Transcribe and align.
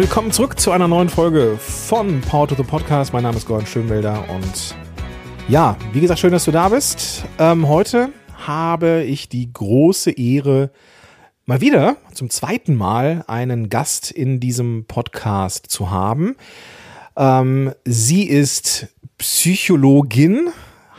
willkommen 0.00 0.32
zurück 0.32 0.58
zu 0.58 0.70
einer 0.70 0.88
neuen 0.88 1.10
Folge 1.10 1.58
von 1.58 2.22
Power 2.22 2.48
to 2.48 2.54
the 2.54 2.62
Podcast. 2.62 3.12
Mein 3.12 3.22
Name 3.22 3.36
ist 3.36 3.46
Gordon 3.46 3.66
Schönwelder 3.66 4.24
und 4.30 4.74
ja, 5.46 5.76
wie 5.92 6.00
gesagt, 6.00 6.20
schön, 6.20 6.32
dass 6.32 6.46
du 6.46 6.50
da 6.50 6.70
bist. 6.70 7.26
Ähm, 7.38 7.68
heute 7.68 8.08
habe 8.32 9.02
ich 9.02 9.28
die 9.28 9.52
große 9.52 10.12
Ehre, 10.12 10.70
mal 11.44 11.60
wieder 11.60 11.98
zum 12.14 12.30
zweiten 12.30 12.76
Mal 12.76 13.24
einen 13.26 13.68
Gast 13.68 14.10
in 14.10 14.40
diesem 14.40 14.86
Podcast 14.86 15.66
zu 15.66 15.90
haben. 15.90 16.34
Ähm, 17.14 17.74
sie 17.84 18.22
ist 18.22 18.88
Psychologin, 19.18 20.48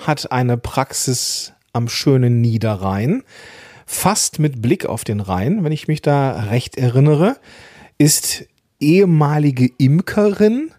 hat 0.05 0.31
eine 0.31 0.57
Praxis 0.57 1.53
am 1.73 1.89
schönen 1.89 2.39
Niederrhein, 2.39 3.23
fast 3.87 4.37
mit 4.37 4.61
Blick 4.61 4.85
auf 4.85 5.03
den 5.03 5.21
Rhein, 5.21 5.63
wenn 5.63 5.71
ich 5.71 5.87
mich 5.87 6.03
da 6.03 6.33
recht 6.33 6.77
erinnere, 6.77 7.37
ist 7.97 8.45
ehemalige 8.81 9.69
Imkerin 9.77 10.71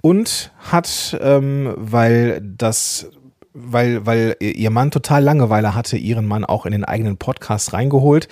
und 0.00 0.52
hat, 0.70 1.18
ähm, 1.20 1.74
weil 1.76 2.40
das 2.42 3.08
weil, 3.54 4.06
weil 4.06 4.36
ihr 4.40 4.70
Mann 4.70 4.90
total 4.90 5.22
Langeweile 5.22 5.74
hatte, 5.74 5.96
ihren 5.96 6.26
Mann 6.26 6.44
auch 6.44 6.64
in 6.64 6.72
den 6.72 6.84
eigenen 6.84 7.18
Podcast 7.18 7.72
reingeholt. 7.72 8.28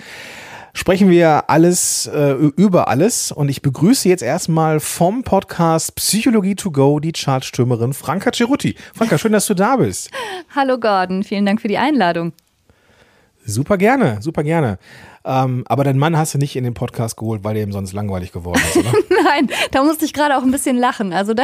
Sprechen 0.73 1.09
wir 1.09 1.49
alles 1.49 2.07
äh, 2.07 2.31
über 2.31 2.87
alles 2.87 3.31
und 3.31 3.49
ich 3.49 3.61
begrüße 3.61 4.07
jetzt 4.07 4.23
erstmal 4.23 4.79
vom 4.79 5.23
Podcast 5.23 5.95
Psychologie 5.95 6.55
to 6.55 6.71
go 6.71 6.99
die 7.01 7.11
Chartstürmerin 7.11 7.93
Franka 7.93 8.31
Cerutti. 8.31 8.75
Franka, 8.95 9.17
schön, 9.17 9.33
dass 9.33 9.47
du 9.47 9.53
da 9.53 9.75
bist. 9.75 10.11
Hallo 10.55 10.79
Gordon, 10.79 11.23
vielen 11.23 11.45
Dank 11.45 11.61
für 11.61 11.67
die 11.67 11.77
Einladung. 11.77 12.31
Super 13.45 13.77
gerne, 13.77 14.21
super 14.21 14.43
gerne. 14.43 14.79
Ähm, 15.23 15.63
aber 15.67 15.83
deinen 15.83 15.99
Mann 15.99 16.17
hast 16.17 16.33
du 16.33 16.37
nicht 16.39 16.55
in 16.55 16.63
den 16.63 16.73
Podcast 16.73 17.15
geholt, 17.17 17.43
weil 17.43 17.53
der 17.53 17.63
ihm 17.63 17.71
sonst 17.71 17.93
langweilig 17.93 18.31
geworden 18.31 18.61
ist, 18.69 18.77
oder? 18.77 18.91
Nein, 19.23 19.49
da 19.71 19.83
musste 19.83 20.05
ich 20.05 20.13
gerade 20.13 20.35
auch 20.35 20.41
ein 20.41 20.51
bisschen 20.51 20.77
lachen. 20.77 21.13
Also 21.13 21.33
da, 21.33 21.43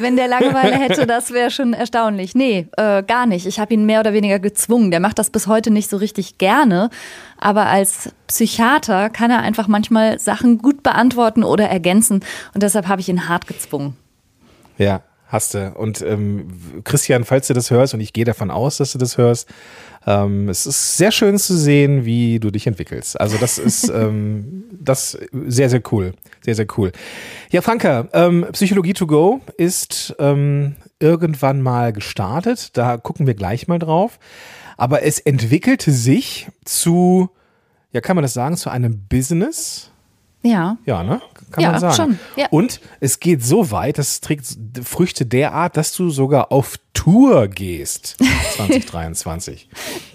wenn 0.00 0.16
der 0.16 0.26
Langeweile 0.26 0.76
hätte, 0.76 1.06
das 1.06 1.32
wäre 1.32 1.50
schon 1.50 1.74
erstaunlich. 1.74 2.34
Nee, 2.34 2.66
äh, 2.76 3.02
gar 3.04 3.26
nicht. 3.26 3.46
Ich 3.46 3.60
habe 3.60 3.72
ihn 3.74 3.86
mehr 3.86 4.00
oder 4.00 4.12
weniger 4.12 4.40
gezwungen. 4.40 4.90
Der 4.90 5.00
macht 5.00 5.18
das 5.18 5.30
bis 5.30 5.46
heute 5.46 5.70
nicht 5.70 5.88
so 5.88 5.96
richtig 5.96 6.38
gerne. 6.38 6.90
Aber 7.38 7.66
als 7.66 8.12
Psychiater 8.26 9.10
kann 9.10 9.30
er 9.30 9.40
einfach 9.40 9.68
manchmal 9.68 10.18
Sachen 10.18 10.58
gut 10.58 10.82
beantworten 10.82 11.44
oder 11.44 11.68
ergänzen. 11.68 12.24
Und 12.52 12.62
deshalb 12.62 12.88
habe 12.88 13.00
ich 13.00 13.08
ihn 13.08 13.28
hart 13.28 13.46
gezwungen. 13.46 13.96
Ja, 14.76 15.02
hast 15.26 15.54
du. 15.54 15.72
Und 15.72 16.02
ähm, 16.02 16.82
Christian, 16.84 17.24
falls 17.24 17.48
du 17.48 17.54
das 17.54 17.70
hörst, 17.70 17.94
und 17.94 18.00
ich 18.00 18.12
gehe 18.12 18.24
davon 18.24 18.50
aus, 18.50 18.76
dass 18.76 18.92
du 18.92 18.98
das 18.98 19.18
hörst, 19.18 19.48
ähm, 20.06 20.48
es 20.48 20.66
ist 20.66 20.96
sehr 20.96 21.10
schön 21.10 21.38
zu 21.38 21.56
sehen, 21.56 22.04
wie 22.04 22.38
du 22.38 22.50
dich 22.50 22.66
entwickelst. 22.66 23.18
Also 23.20 23.36
das 23.38 23.58
ist 23.58 23.88
ähm, 23.94 24.64
das 24.70 25.18
sehr, 25.32 25.70
sehr 25.70 25.82
cool. 25.92 26.14
Sehr, 26.42 26.54
sehr 26.54 26.66
cool. 26.76 26.92
Ja, 27.50 27.62
Franka, 27.62 28.08
ähm, 28.12 28.46
Psychologie 28.52 28.92
to 28.92 29.06
go 29.06 29.40
ist 29.56 30.14
ähm, 30.18 30.76
irgendwann 31.00 31.62
mal 31.62 31.92
gestartet. 31.92 32.76
Da 32.76 32.96
gucken 32.96 33.26
wir 33.26 33.34
gleich 33.34 33.66
mal 33.66 33.78
drauf. 33.78 34.18
Aber 34.76 35.02
es 35.02 35.20
entwickelte 35.20 35.92
sich 35.92 36.48
zu, 36.64 37.30
ja, 37.92 38.00
kann 38.00 38.16
man 38.16 38.22
das 38.22 38.34
sagen, 38.34 38.56
zu 38.56 38.70
einem 38.70 39.06
Business. 39.08 39.90
Ja. 40.44 40.76
Ja, 40.84 41.02
ne? 41.02 41.20
Kann 41.50 41.62
ja, 41.62 41.70
man 41.70 41.80
sagen. 41.80 41.94
Schon. 41.94 42.18
Ja. 42.36 42.46
Und 42.50 42.80
es 43.00 43.18
geht 43.18 43.42
so 43.42 43.70
weit, 43.70 43.98
das 43.98 44.20
trägt 44.20 44.46
Früchte 44.82 45.24
derart, 45.24 45.76
dass 45.76 45.92
du 45.94 46.10
sogar 46.10 46.52
auf 46.52 46.76
Tour 46.92 47.48
gehst 47.48 48.16
2023. 48.56 49.68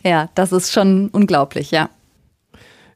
ja, 0.03 0.29
das 0.35 0.51
ist 0.51 0.71
schon 0.71 1.09
unglaublich, 1.09 1.71
ja. 1.71 1.89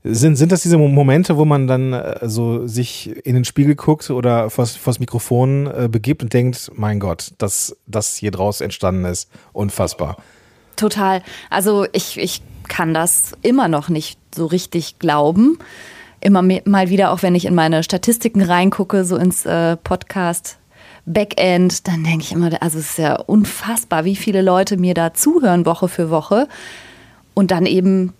Sind, 0.05 0.35
sind 0.35 0.51
das 0.51 0.61
diese 0.63 0.77
Momente, 0.77 1.37
wo 1.37 1.45
man 1.45 1.65
dann 1.65 1.93
äh, 1.93 2.27
so 2.27 2.67
sich 2.67 3.25
in 3.25 3.35
den 3.35 3.45
Spiegel 3.45 3.75
guckt 3.75 4.09
oder 4.09 4.49
vors, 4.49 4.75
vors 4.75 4.99
Mikrofon 4.99 5.67
äh, 5.67 5.87
begibt 5.89 6.21
und 6.21 6.33
denkt, 6.33 6.71
mein 6.75 6.99
Gott, 6.99 7.31
dass 7.37 7.77
das 7.87 8.17
hier 8.17 8.31
draus 8.31 8.59
entstanden 8.59 9.05
ist, 9.05 9.29
unfassbar. 9.53 10.17
Total. 10.75 11.23
Also 11.49 11.87
ich, 11.93 12.17
ich 12.17 12.41
kann 12.67 12.93
das 12.93 13.31
immer 13.41 13.69
noch 13.69 13.87
nicht 13.87 14.19
so 14.35 14.45
richtig 14.45 14.99
glauben 14.99 15.57
immer 16.23 16.41
mal 16.41 16.89
wieder, 16.89 17.11
auch 17.11 17.21
wenn 17.21 17.35
ich 17.35 17.45
in 17.45 17.55
meine 17.55 17.83
Statistiken 17.83 18.41
reingucke, 18.41 19.05
so 19.05 19.17
ins 19.17 19.45
äh, 19.45 19.77
Podcast 19.77 20.57
Backend, 21.05 21.87
dann 21.87 22.03
denke 22.03 22.21
ich 22.21 22.31
immer, 22.31 22.49
also 22.61 22.79
es 22.79 22.91
ist 22.91 22.97
ja 22.97 23.15
unfassbar, 23.15 24.05
wie 24.05 24.15
viele 24.15 24.41
Leute 24.41 24.77
mir 24.77 24.93
da 24.93 25.13
zuhören 25.13 25.65
Woche 25.65 25.89
für 25.89 26.09
Woche. 26.09 26.47
Und 27.33 27.51
dann 27.51 27.65
eben, 27.65 28.13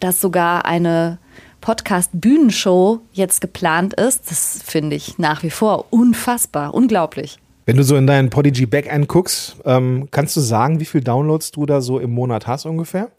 dass 0.00 0.20
sogar 0.20 0.64
eine 0.64 1.18
Podcast-Bühnenshow 1.60 3.00
jetzt 3.12 3.40
geplant 3.40 3.94
ist, 3.94 4.30
das 4.30 4.60
finde 4.64 4.96
ich 4.96 5.18
nach 5.18 5.42
wie 5.42 5.50
vor 5.50 5.86
unfassbar, 5.90 6.74
unglaublich. 6.74 7.38
Wenn 7.66 7.76
du 7.76 7.84
so 7.84 7.96
in 7.96 8.06
deinen 8.06 8.30
Podigy 8.30 8.66
Backend 8.66 9.08
guckst, 9.08 9.56
ähm, 9.64 10.08
kannst 10.10 10.36
du 10.36 10.40
sagen, 10.40 10.80
wie 10.80 10.84
viele 10.84 11.04
Downloads 11.04 11.52
du 11.52 11.64
da 11.66 11.80
so 11.80 11.98
im 11.98 12.10
Monat 12.10 12.46
hast 12.46 12.66
ungefähr? 12.66 13.10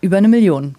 Über 0.00 0.18
eine 0.18 0.28
Million. 0.28 0.74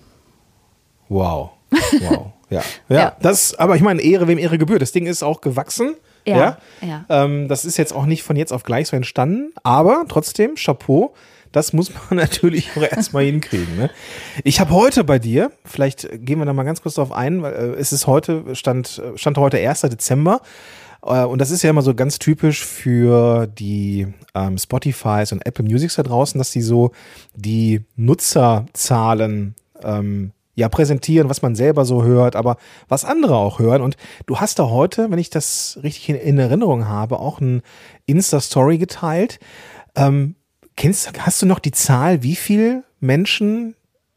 Wow. 1.09 1.51
Wow. 1.71 2.33
Ja, 2.53 2.61
ja, 2.89 2.95
ja. 2.95 3.17
Das, 3.21 3.55
aber 3.55 3.75
ich 3.75 3.81
meine, 3.81 4.01
Ehre, 4.01 4.27
wem 4.27 4.37
Ehre 4.37 4.57
gebührt. 4.57 4.81
Das 4.81 4.91
Ding 4.91 5.05
ist 5.05 5.23
auch 5.23 5.41
gewachsen. 5.41 5.95
Ja. 6.25 6.37
ja. 6.37 6.57
ja. 6.81 7.05
Ähm, 7.09 7.47
das 7.47 7.65
ist 7.65 7.77
jetzt 7.77 7.93
auch 7.93 8.05
nicht 8.05 8.23
von 8.23 8.35
jetzt 8.35 8.53
auf 8.53 8.63
gleich 8.63 8.87
so 8.87 8.95
entstanden, 8.95 9.53
aber 9.63 10.05
trotzdem, 10.07 10.55
Chapeau. 10.55 11.13
Das 11.51 11.71
muss 11.71 11.91
man 11.93 12.01
natürlich 12.17 12.71
auch 12.75 12.81
erstmal 12.81 13.25
hinkriegen. 13.25 13.77
Ne? 13.77 13.89
Ich 14.43 14.59
habe 14.59 14.71
heute 14.71 15.03
bei 15.03 15.19
dir, 15.19 15.51
vielleicht 15.65 16.09
gehen 16.25 16.39
wir 16.39 16.45
da 16.45 16.53
mal 16.53 16.63
ganz 16.63 16.81
kurz 16.81 16.95
drauf 16.95 17.11
ein, 17.11 17.43
weil 17.43 17.53
äh, 17.53 17.79
es 17.79 17.93
ist 17.93 18.07
heute, 18.07 18.55
stand, 18.55 19.01
stand 19.15 19.37
heute 19.37 19.57
1. 19.57 19.81
Dezember. 19.81 20.41
Äh, 21.05 21.23
und 21.25 21.39
das 21.39 21.51
ist 21.51 21.61
ja 21.61 21.69
immer 21.69 21.83
so 21.83 21.93
ganz 21.93 22.17
typisch 22.17 22.65
für 22.65 23.47
die 23.47 24.07
ähm, 24.33 24.57
Spotifys 24.57 25.31
und 25.31 25.45
Apple 25.45 25.63
Musics 25.63 25.95
da 25.95 26.03
draußen, 26.03 26.39
dass 26.39 26.51
sie 26.51 26.61
so 26.61 26.91
die 27.35 27.81
Nutzerzahlen 27.95 29.55
ähm, 29.83 30.31
ja 30.55 30.69
präsentieren, 30.69 31.29
was 31.29 31.41
man 31.41 31.55
selber 31.55 31.85
so 31.85 32.03
hört, 32.03 32.35
aber 32.35 32.57
was 32.87 33.05
andere 33.05 33.35
auch 33.35 33.59
hören. 33.59 33.81
Und 33.81 33.97
du 34.25 34.37
hast 34.37 34.59
da 34.59 34.69
heute, 34.69 35.09
wenn 35.09 35.19
ich 35.19 35.29
das 35.29 35.79
richtig 35.83 36.09
in, 36.09 36.15
in 36.15 36.39
Erinnerung 36.39 36.87
habe, 36.87 37.19
auch 37.19 37.41
ein 37.41 37.61
Insta-Story 38.05 38.77
geteilt. 38.77 39.39
Ähm, 39.95 40.35
kennst, 40.75 41.11
hast 41.19 41.41
du 41.41 41.45
noch 41.45 41.59
die 41.59 41.71
Zahl, 41.71 42.23
wie 42.23 42.35
viel 42.35 42.83
Menschen 42.99 43.75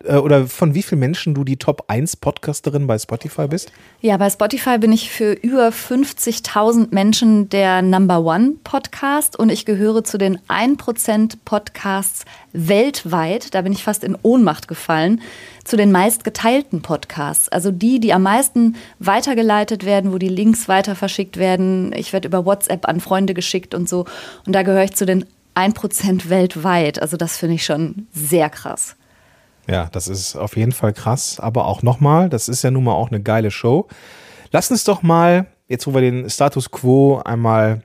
äh, 0.08 0.16
oder 0.16 0.46
von 0.46 0.74
wie 0.74 0.82
vielen 0.82 1.00
Menschen 1.00 1.34
du 1.34 1.44
die 1.44 1.56
Top 1.56 1.84
1 1.88 2.16
Podcasterin 2.16 2.86
bei 2.86 2.98
Spotify 2.98 3.46
bist? 3.48 3.72
Ja, 4.00 4.16
bei 4.16 4.30
Spotify 4.30 4.78
bin 4.78 4.92
ich 4.92 5.10
für 5.10 5.32
über 5.32 5.68
50.000 5.68 6.88
Menschen 6.90 7.48
der 7.48 7.82
Number 7.82 8.24
One 8.24 8.54
Podcast 8.64 9.38
und 9.38 9.50
ich 9.50 9.64
gehöre 9.64 10.04
zu 10.04 10.18
den 10.18 10.38
1% 10.48 11.36
Podcasts 11.44 12.24
weltweit, 12.52 13.54
da 13.54 13.62
bin 13.62 13.72
ich 13.72 13.84
fast 13.84 14.04
in 14.04 14.16
Ohnmacht 14.22 14.68
gefallen, 14.68 15.20
zu 15.64 15.76
den 15.76 15.92
meistgeteilten 15.92 16.80
Podcasts. 16.82 17.48
Also 17.48 17.70
die, 17.70 18.00
die 18.00 18.12
am 18.12 18.22
meisten 18.22 18.76
weitergeleitet 18.98 19.84
werden, 19.84 20.12
wo 20.12 20.18
die 20.18 20.28
Links 20.28 20.68
weiter 20.68 20.94
verschickt 20.94 21.36
werden. 21.36 21.92
Ich 21.94 22.12
werde 22.12 22.28
über 22.28 22.46
WhatsApp 22.46 22.88
an 22.88 23.00
Freunde 23.00 23.34
geschickt 23.34 23.74
und 23.74 23.88
so. 23.88 24.06
Und 24.46 24.54
da 24.54 24.62
gehöre 24.62 24.84
ich 24.84 24.94
zu 24.94 25.06
den 25.06 25.24
1% 25.54 26.28
weltweit. 26.28 27.00
Also 27.00 27.16
das 27.16 27.36
finde 27.36 27.56
ich 27.56 27.64
schon 27.64 28.06
sehr 28.12 28.48
krass. 28.48 28.96
Ja, 29.66 29.88
das 29.92 30.08
ist 30.08 30.36
auf 30.36 30.56
jeden 30.56 30.72
Fall 30.72 30.92
krass. 30.92 31.40
Aber 31.40 31.66
auch 31.66 31.82
nochmal, 31.82 32.28
das 32.28 32.48
ist 32.48 32.62
ja 32.62 32.70
nun 32.70 32.84
mal 32.84 32.92
auch 32.92 33.10
eine 33.10 33.20
geile 33.20 33.50
Show. 33.50 33.88
Lass 34.52 34.70
uns 34.70 34.84
doch 34.84 35.02
mal, 35.02 35.46
jetzt 35.68 35.86
wo 35.86 35.94
wir 35.94 36.00
den 36.00 36.28
Status 36.30 36.70
quo 36.70 37.20
einmal 37.24 37.82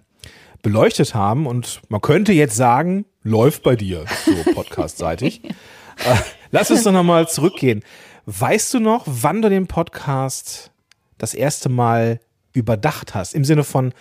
beleuchtet 0.62 1.16
haben 1.16 1.48
und 1.48 1.82
man 1.90 2.02
könnte 2.02 2.34
jetzt 2.34 2.56
sagen, 2.56 3.06
läuft 3.24 3.64
bei 3.64 3.76
dir, 3.76 4.06
so 4.26 4.52
podcastseitig. 4.54 5.44
äh, 5.44 6.16
lass 6.52 6.70
uns 6.70 6.84
doch 6.84 6.92
nochmal 6.92 7.28
zurückgehen. 7.28 7.84
Weißt 8.26 8.74
du 8.74 8.80
noch, 8.80 9.04
wann 9.08 9.42
du 9.42 9.50
den 9.50 9.68
Podcast 9.68 10.72
das 11.18 11.34
erste 11.34 11.70
Mal 11.70 12.20
überdacht 12.54 13.16
hast? 13.16 13.34
Im 13.34 13.44
Sinne 13.44 13.64
von, 13.64 13.94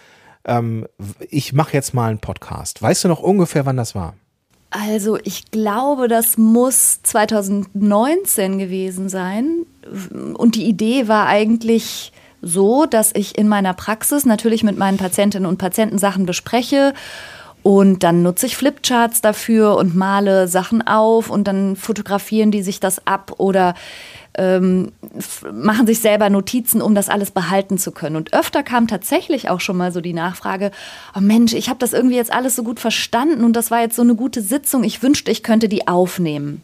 ähm, 0.44 0.86
ich 1.30 1.54
mache 1.54 1.72
jetzt 1.72 1.94
mal 1.94 2.10
einen 2.10 2.20
Podcast. 2.20 2.82
Weißt 2.82 3.04
du 3.04 3.08
noch 3.08 3.20
ungefähr, 3.20 3.64
wann 3.64 3.76
das 3.76 3.94
war? 3.94 4.14
Also 4.70 5.18
ich 5.24 5.50
glaube, 5.50 6.06
das 6.06 6.38
muss 6.38 7.02
2019 7.02 8.58
gewesen 8.58 9.08
sein. 9.08 9.66
Und 10.34 10.54
die 10.54 10.64
Idee 10.64 11.08
war 11.08 11.26
eigentlich 11.26 12.12
so, 12.40 12.86
dass 12.86 13.10
ich 13.14 13.36
in 13.36 13.48
meiner 13.48 13.74
Praxis 13.74 14.24
natürlich 14.24 14.62
mit 14.62 14.78
meinen 14.78 14.96
Patientinnen 14.96 15.48
und 15.48 15.58
Patienten 15.58 15.98
Sachen 15.98 16.24
bespreche. 16.24 16.94
Und 17.62 18.02
dann 18.02 18.22
nutze 18.22 18.46
ich 18.46 18.56
Flipcharts 18.56 19.20
dafür 19.20 19.76
und 19.76 19.94
male 19.94 20.48
Sachen 20.48 20.86
auf 20.86 21.30
und 21.30 21.46
dann 21.46 21.76
fotografieren 21.76 22.50
die 22.50 22.62
sich 22.62 22.80
das 22.80 23.06
ab 23.06 23.34
oder 23.38 23.74
ähm, 24.34 24.92
machen 25.52 25.86
sich 25.86 26.00
selber 26.00 26.30
Notizen, 26.30 26.80
um 26.80 26.94
das 26.94 27.08
alles 27.08 27.30
behalten 27.32 27.78
zu 27.78 27.92
können. 27.92 28.16
Und 28.16 28.32
öfter 28.32 28.62
kam 28.62 28.86
tatsächlich 28.86 29.50
auch 29.50 29.60
schon 29.60 29.76
mal 29.76 29.92
so 29.92 30.00
die 30.00 30.12
Nachfrage, 30.12 30.70
oh 31.16 31.20
Mensch, 31.20 31.52
ich 31.52 31.68
habe 31.68 31.78
das 31.78 31.92
irgendwie 31.92 32.16
jetzt 32.16 32.32
alles 32.32 32.56
so 32.56 32.62
gut 32.62 32.80
verstanden 32.80 33.44
und 33.44 33.54
das 33.54 33.70
war 33.70 33.80
jetzt 33.80 33.96
so 33.96 34.02
eine 34.02 34.14
gute 34.14 34.40
Sitzung, 34.40 34.84
ich 34.84 35.02
wünschte, 35.02 35.30
ich 35.30 35.42
könnte 35.42 35.68
die 35.68 35.88
aufnehmen. 35.88 36.62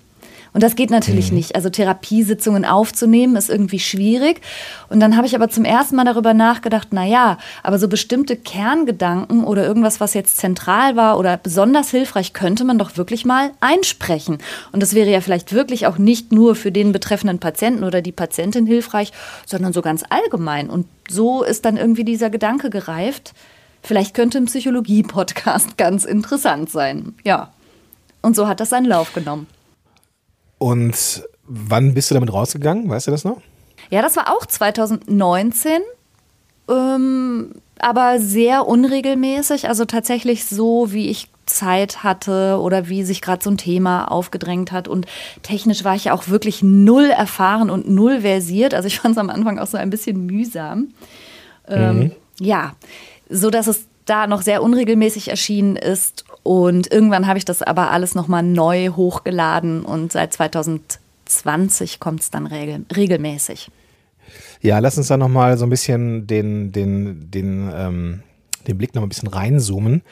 Und 0.56 0.62
das 0.62 0.75
geht 0.75 0.88
natürlich 0.88 1.32
mhm. 1.32 1.37
nicht. 1.37 1.55
Also 1.55 1.69
Therapiesitzungen 1.69 2.64
aufzunehmen 2.64 3.37
ist 3.37 3.50
irgendwie 3.50 3.79
schwierig. 3.79 4.41
Und 4.88 5.00
dann 5.00 5.14
habe 5.14 5.26
ich 5.26 5.35
aber 5.35 5.50
zum 5.50 5.67
ersten 5.67 5.97
Mal 5.97 6.06
darüber 6.06 6.32
nachgedacht, 6.32 6.88
na 6.93 7.05
ja, 7.05 7.37
aber 7.62 7.79
so 7.79 7.88
bestimmte 7.88 8.38
Kerngedanken 8.38 9.44
oder 9.44 9.67
irgendwas, 9.67 10.00
was 10.00 10.14
jetzt 10.14 10.38
zentral 10.38 10.97
war 10.97 11.19
oder 11.19 11.37
besonders 11.37 11.91
hilfreich, 11.91 12.32
könnte 12.32 12.64
man 12.64 12.79
doch 12.79 12.97
wirklich 12.97 13.26
mal 13.26 13.50
einsprechen. 13.61 14.38
Und 14.73 14.82
das 14.82 14.94
wäre 14.94 15.11
ja 15.11 15.20
vielleicht 15.20 15.53
wirklich 15.53 15.87
auch 15.87 15.99
nicht 15.99 16.32
nur 16.32 16.55
für 16.55 16.73
den 16.73 16.91
betreffenden 16.91 17.38
Patienten 17.38 17.85
oder 17.85 18.00
die 18.00 18.12
Patientin 18.12 18.67
hilfreich, 18.67 19.12
sondern 19.44 19.75
so 19.75 19.82
ganz 19.82 20.05
allgemein. 20.08 20.70
Und 20.70 20.87
so 21.06 21.43
ist 21.43 21.67
dann 21.67 21.76
irgendwie 21.76 22.05
dieser 22.05 22.31
Gedanke 22.31 22.70
gereift. 22.70 23.35
Vielleicht 23.82 24.14
könnte 24.14 24.38
ein 24.38 24.47
Psychologie-Podcast 24.47 25.76
ganz 25.76 26.06
interessant 26.06 26.70
sein. 26.70 27.12
Ja. 27.25 27.53
Und 28.23 28.35
so 28.35 28.49
hat 28.49 28.61
das 28.61 28.70
seinen 28.70 28.87
Lauf 28.87 29.12
genommen. 29.12 29.47
Und 30.58 31.25
wann 31.44 31.94
bist 31.94 32.11
du 32.11 32.14
damit 32.14 32.32
rausgegangen? 32.32 32.88
Weißt 32.88 33.06
du 33.06 33.11
das 33.11 33.25
noch? 33.25 33.41
Ja, 33.91 34.03
das 34.03 34.17
war 34.17 34.32
auch 34.35 34.47
2019. 34.47 35.81
Ähm, 36.69 37.53
aber 37.79 38.19
sehr 38.19 38.67
unregelmäßig, 38.67 39.69
also 39.69 39.85
tatsächlich 39.85 40.47
so, 40.47 40.93
wie 40.93 41.08
ich 41.11 41.29
Zeit 41.47 42.03
hatte 42.03 42.58
oder 42.61 42.88
wie 42.88 43.05
sich 43.05 43.23
gerade 43.23 43.43
so 43.43 43.50
ein 43.50 43.56
Thema 43.56 44.06
aufgedrängt 44.06 44.73
hat. 44.73 44.88
Und 44.88 45.06
technisch 45.43 45.85
war 45.85 45.94
ich 45.94 46.06
ja 46.06 46.12
auch 46.12 46.29
wirklich 46.29 46.62
null 46.62 47.06
erfahren 47.06 47.70
und 47.70 47.88
null 47.88 48.23
versiert. 48.23 48.75
Also 48.75 48.88
ich 48.88 48.99
fand 49.00 49.12
es 49.12 49.19
am 49.19 49.31
Anfang 49.31 49.58
auch 49.58 49.67
so 49.67 49.76
ein 49.76 49.91
bisschen 49.91 50.26
mühsam. 50.26 50.88
Ähm, 51.69 51.99
mhm. 51.99 52.12
Ja, 52.41 52.75
so 53.29 53.50
dass 53.50 53.67
es 53.67 53.87
da 54.05 54.26
noch 54.26 54.43
sehr 54.43 54.62
unregelmäßig 54.62 55.29
erschienen 55.29 55.76
ist. 55.76 56.25
Und 56.46 56.93
irgendwann 56.93 57.26
habe 57.26 57.38
ich 57.38 57.44
das 57.44 57.60
aber 57.60 57.90
alles 57.90 58.14
nochmal 58.14 58.44
neu 58.44 58.90
hochgeladen 58.90 59.84
und 59.84 60.12
seit 60.12 60.32
2020 60.32 61.98
kommt 61.98 62.20
es 62.20 62.31
dann 62.31 62.46
regel 62.46 62.87
regelmäßig. 62.94 63.69
Ja, 64.60 64.78
lass 64.78 64.96
uns 64.96 65.08
da 65.08 65.16
nochmal 65.16 65.58
so 65.58 65.66
ein 65.66 65.70
bisschen 65.70 66.28
den, 66.28 66.70
den, 66.70 67.32
den, 67.32 67.69
ähm, 67.75 68.22
den 68.69 68.78
Blick 68.78 68.94
noch 68.94 69.02
ein 69.02 69.08
bisschen 69.08 69.28
reinzoomen. 69.28 70.02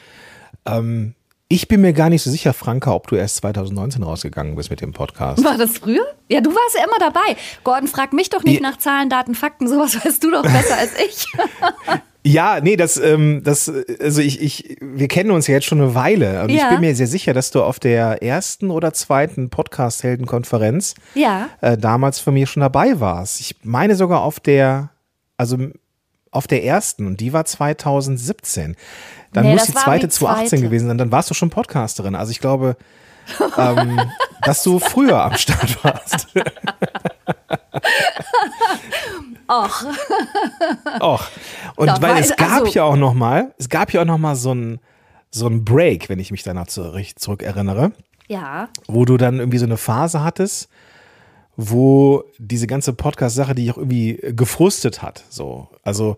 Ähm, 0.65 1.13
ich 1.47 1.69
bin 1.69 1.79
mir 1.79 1.93
gar 1.93 2.09
nicht 2.09 2.23
so 2.23 2.29
sicher, 2.29 2.51
Franka, 2.51 2.91
ob 2.91 3.07
du 3.07 3.15
erst 3.15 3.37
2019 3.37 4.03
rausgegangen 4.03 4.57
bist 4.57 4.69
mit 4.69 4.81
dem 4.81 4.91
Podcast. 4.91 5.41
War 5.41 5.57
das 5.57 5.77
früher? 5.77 6.05
Ja, 6.27 6.41
du 6.41 6.49
warst 6.49 6.75
ja 6.77 6.83
immer 6.83 6.99
dabei. 6.99 7.37
Gordon, 7.63 7.87
frag 7.87 8.11
mich 8.11 8.29
doch 8.29 8.43
nicht 8.43 8.61
ja. 8.61 8.69
nach 8.69 8.77
Zahlen, 8.77 9.09
Daten, 9.09 9.35
Fakten. 9.35 9.69
Sowas 9.69 10.03
weißt 10.03 10.21
du 10.21 10.31
doch 10.31 10.43
besser 10.43 10.77
als 10.77 10.91
ich. 10.99 11.25
Ja, 12.27 12.59
nee, 12.59 12.75
das, 12.75 12.97
ähm, 12.97 13.41
das, 13.43 13.71
also 14.01 14.19
ich, 14.19 14.41
ich, 14.41 14.77
wir 14.81 15.07
kennen 15.07 15.29
uns 15.29 15.45
ja 15.45 15.53
jetzt 15.53 15.67
schon 15.67 15.79
eine 15.79 15.93
Weile 15.93 16.41
und 16.41 16.49
ja. 16.49 16.63
ich 16.63 16.69
bin 16.69 16.79
mir 16.79 16.95
sehr 16.95 17.05
sicher, 17.05 17.35
dass 17.35 17.51
du 17.51 17.61
auf 17.61 17.79
der 17.79 18.23
ersten 18.23 18.71
oder 18.71 18.93
zweiten 18.93 19.51
Podcast-Heldenkonferenz 19.51 20.95
ja. 21.13 21.49
äh, 21.61 21.77
damals 21.77 22.19
von 22.19 22.33
mir 22.33 22.47
schon 22.47 22.61
dabei 22.61 22.99
warst. 22.99 23.41
Ich 23.41 23.57
meine 23.61 23.95
sogar 23.95 24.23
auf 24.23 24.39
der, 24.39 24.89
also 25.37 25.59
auf 26.31 26.47
der 26.47 26.63
ersten 26.63 27.05
und 27.05 27.19
die 27.19 27.31
war 27.31 27.45
2017. 27.45 28.75
Dann 29.31 29.45
nee, 29.45 29.53
muss 29.53 29.65
die 29.65 29.73
zweite 29.73 30.09
2018 30.09 30.63
gewesen 30.63 30.87
sein, 30.87 30.97
dann 30.97 31.11
warst 31.11 31.29
du 31.29 31.35
schon 31.35 31.51
Podcasterin. 31.51 32.15
Also 32.15 32.31
ich 32.31 32.39
glaube, 32.39 32.75
ähm, 33.55 34.01
dass 34.41 34.63
du 34.63 34.79
früher 34.79 35.21
am 35.21 35.37
Start 35.37 35.83
warst. 35.83 36.27
Och. 39.47 39.85
Och. 41.01 41.31
Und 41.75 41.87
Doch, 41.87 42.01
weil 42.01 42.17
es 42.17 42.35
gab 42.35 42.61
also, 42.61 42.65
ja 42.73 42.83
auch 42.83 42.95
noch 42.95 43.13
mal, 43.13 43.53
es 43.57 43.69
gab 43.69 43.91
ja 43.93 44.01
auch 44.01 44.05
noch 44.05 44.17
mal 44.17 44.35
so 44.35 44.53
ein 44.53 44.79
so 45.31 45.47
ein 45.47 45.65
Break, 45.65 46.07
wenn 46.07 46.19
ich 46.19 46.31
mich 46.31 46.43
danach 46.43 46.67
zurück 46.67 47.43
erinnere. 47.43 47.91
Ja. 48.27 48.69
Wo 48.87 49.03
du 49.03 49.17
dann 49.17 49.39
irgendwie 49.39 49.57
so 49.57 49.65
eine 49.65 49.77
Phase 49.77 50.23
hattest, 50.23 50.69
wo 51.57 52.23
diese 52.37 52.67
ganze 52.67 52.93
Podcast-Sache, 52.93 53.53
die 53.53 53.69
auch 53.69 53.77
irgendwie 53.77 54.17
gefrustet 54.21 55.01
hat. 55.01 55.25
So, 55.29 55.67
also 55.83 56.15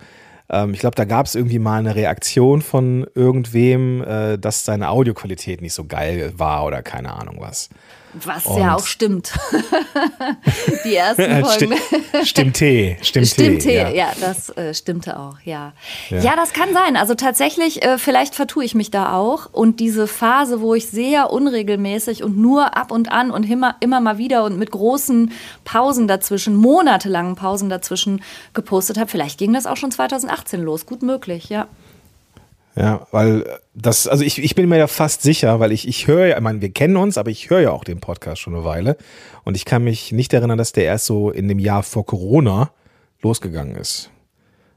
ähm, 0.50 0.74
ich 0.74 0.80
glaube, 0.80 0.96
da 0.96 1.06
gab 1.06 1.26
es 1.26 1.36
irgendwie 1.36 1.60
mal 1.60 1.80
eine 1.80 1.96
Reaktion 1.96 2.62
von 2.62 3.08
irgendwem, 3.16 4.04
äh, 4.04 4.38
dass 4.38 4.66
seine 4.66 4.90
Audioqualität 4.90 5.62
nicht 5.62 5.74
so 5.74 5.86
geil 5.86 6.34
war 6.38 6.66
oder 6.66 6.84
keine 6.84 7.14
Ahnung 7.14 7.38
was. 7.40 7.70
Was 8.14 8.46
und 8.46 8.60
ja 8.60 8.76
auch 8.76 8.86
stimmt. 8.86 9.32
die 10.86 10.96
ersten 10.96 11.46
Folgen. 11.46 11.76
Stimmt 12.24 12.56
T. 12.56 12.98
Stimmt 13.02 13.36
T. 13.62 13.76
Ja. 13.76 13.90
ja, 13.90 14.12
das 14.20 14.50
äh, 14.58 14.74
stimmte 14.74 15.20
auch, 15.20 15.40
ja. 15.44 15.74
ja. 16.10 16.20
ja. 16.20 16.36
das 16.36 16.54
kann 16.54 16.74
sein. 16.74 16.96
Also 16.96 17.16
tatsächlich, 17.16 17.84
äh, 17.84 17.98
vielleicht 17.98 18.34
vertue 18.34 18.64
ich 18.64 18.76
mich 18.76 18.92
da 18.92 19.14
auch. 19.14 19.50
Und 19.52 19.80
diese 19.80 20.08
Phase, 20.08 20.62
wo 20.62 20.74
ich 20.74 20.88
sehr 20.88 21.32
unregelmäßig 21.32 22.24
und 22.24 22.38
nur 22.38 22.78
ab 22.78 22.92
und 22.92 23.12
an 23.12 23.32
und 23.32 23.44
immer, 23.50 23.76
immer 23.82 24.00
mal 24.00 24.18
wieder 24.18 24.46
und 24.46 24.58
mit 24.58 24.72
großen 24.72 25.32
Pausen 25.66 26.08
dazwischen, 26.08 26.56
monatelangen 26.56 27.36
Pausen 27.36 27.70
dazwischen 27.70 28.24
gepostet 28.54 28.98
habe, 28.98 29.10
vielleicht 29.10 29.38
ging 29.38 29.54
das 29.54 29.66
auch 29.66 29.78
schon 29.78 29.92
2018 29.92 30.62
los. 30.62 30.86
Gut 30.86 31.04
möglich, 31.04 31.50
ja. 31.50 31.68
Ja, 32.78 33.08
weil 33.12 33.44
das, 33.74 34.08
also 34.08 34.24
ich, 34.24 34.38
ich 34.38 34.54
bin 34.54 34.70
mir 34.70 34.78
ja 34.78 34.86
fast 34.86 35.24
sicher, 35.24 35.60
weil 35.60 35.72
ich, 35.72 35.88
ich 35.88 36.06
höre 36.06 36.28
ja, 36.28 36.38
ich 36.38 36.44
meine, 36.44 36.62
wir 36.62 36.70
kennen 36.70 36.96
uns, 36.96 37.18
aber 37.18 37.32
ich 37.32 37.50
höre 37.50 37.62
ja 37.62 37.72
auch 37.72 37.84
den 37.84 38.00
Podcast 38.00 38.40
schon 38.40 38.54
eine 38.54 38.66
Weile. 38.66 38.98
Und 39.44 39.58
ich 39.58 39.66
kann 39.66 39.84
mich 39.84 40.12
nicht 40.12 40.32
erinnern, 40.32 40.60
dass 40.60 40.74
der 40.74 40.84
erst 40.84 41.06
so 41.06 41.32
in 41.32 41.48
dem 41.48 41.58
Jahr 41.58 41.82
vor 41.82 42.06
Corona 42.06 42.72
losgegangen 43.22 43.76
ist. 43.76 44.12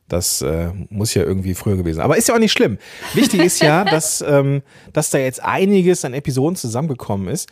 Das 0.08 0.40
äh, 0.40 0.70
muss 0.88 1.12
ja 1.12 1.22
irgendwie 1.22 1.54
früher 1.54 1.76
gewesen 1.76 1.96
sein. 1.96 2.04
Aber 2.04 2.16
ist 2.16 2.26
ja 2.26 2.34
auch 2.34 2.40
nicht 2.40 2.52
schlimm. 2.52 2.78
Wichtig 3.12 3.44
ist 3.44 3.60
ja, 3.60 3.84
dass, 3.90 4.24
ähm, 4.26 4.62
dass 4.94 5.10
da 5.10 5.18
jetzt 5.18 5.44
einiges 5.44 6.04
an 6.06 6.14
Episoden 6.14 6.56
zusammengekommen 6.56 7.28
ist. 7.28 7.50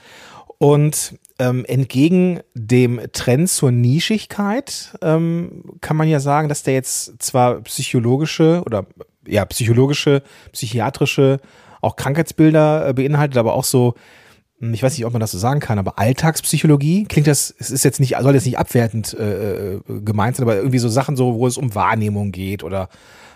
Und 0.57 1.15
ähm, 1.39 1.65
entgegen 1.67 2.41
dem 2.55 3.01
Trend 3.13 3.49
zur 3.49 3.71
Nischigkeit 3.71 4.97
ähm, 5.03 5.63
kann 5.81 5.97
man 5.97 6.09
ja 6.09 6.21
sagen, 6.21 6.49
dass 6.49 6.65
der 6.65 6.75
jetzt 6.75 7.23
zwar 7.23 7.61
psychologische 7.61 8.63
oder 8.67 8.87
ja, 9.29 9.45
psychologische, 9.45 10.23
psychiatrische, 10.53 11.41
auch 11.81 11.97
Krankheitsbilder 11.97 12.89
äh, 12.89 12.93
beinhaltet, 12.93 13.39
aber 13.39 13.55
auch 13.55 13.65
so, 13.65 13.95
hm, 14.61 14.75
ich 14.75 14.83
weiß 14.83 14.97
nicht, 14.97 15.07
ob 15.07 15.13
man 15.13 15.21
das 15.21 15.31
so 15.31 15.39
sagen 15.39 15.61
kann, 15.61 15.79
aber 15.79 15.99
Alltagspsychologie 15.99 17.05
klingt 17.05 17.27
das, 17.27 17.55
es 17.59 17.71
ist 17.71 17.85
jetzt 17.85 18.01
nicht, 18.01 18.17
soll 18.21 18.35
jetzt 18.35 18.47
nicht 18.47 18.59
abwertend 18.59 19.15
äh, 19.15 19.75
äh, 19.75 19.81
gemeint 20.01 20.37
sein, 20.37 20.45
aber 20.45 20.57
irgendwie 20.57 20.79
so 20.79 20.89
Sachen 20.89 21.17
so, 21.17 21.35
wo 21.35 21.47
es 21.47 21.57
um 21.57 21.75
Wahrnehmung 21.75 22.33
geht 22.33 22.63
oder 22.63 22.89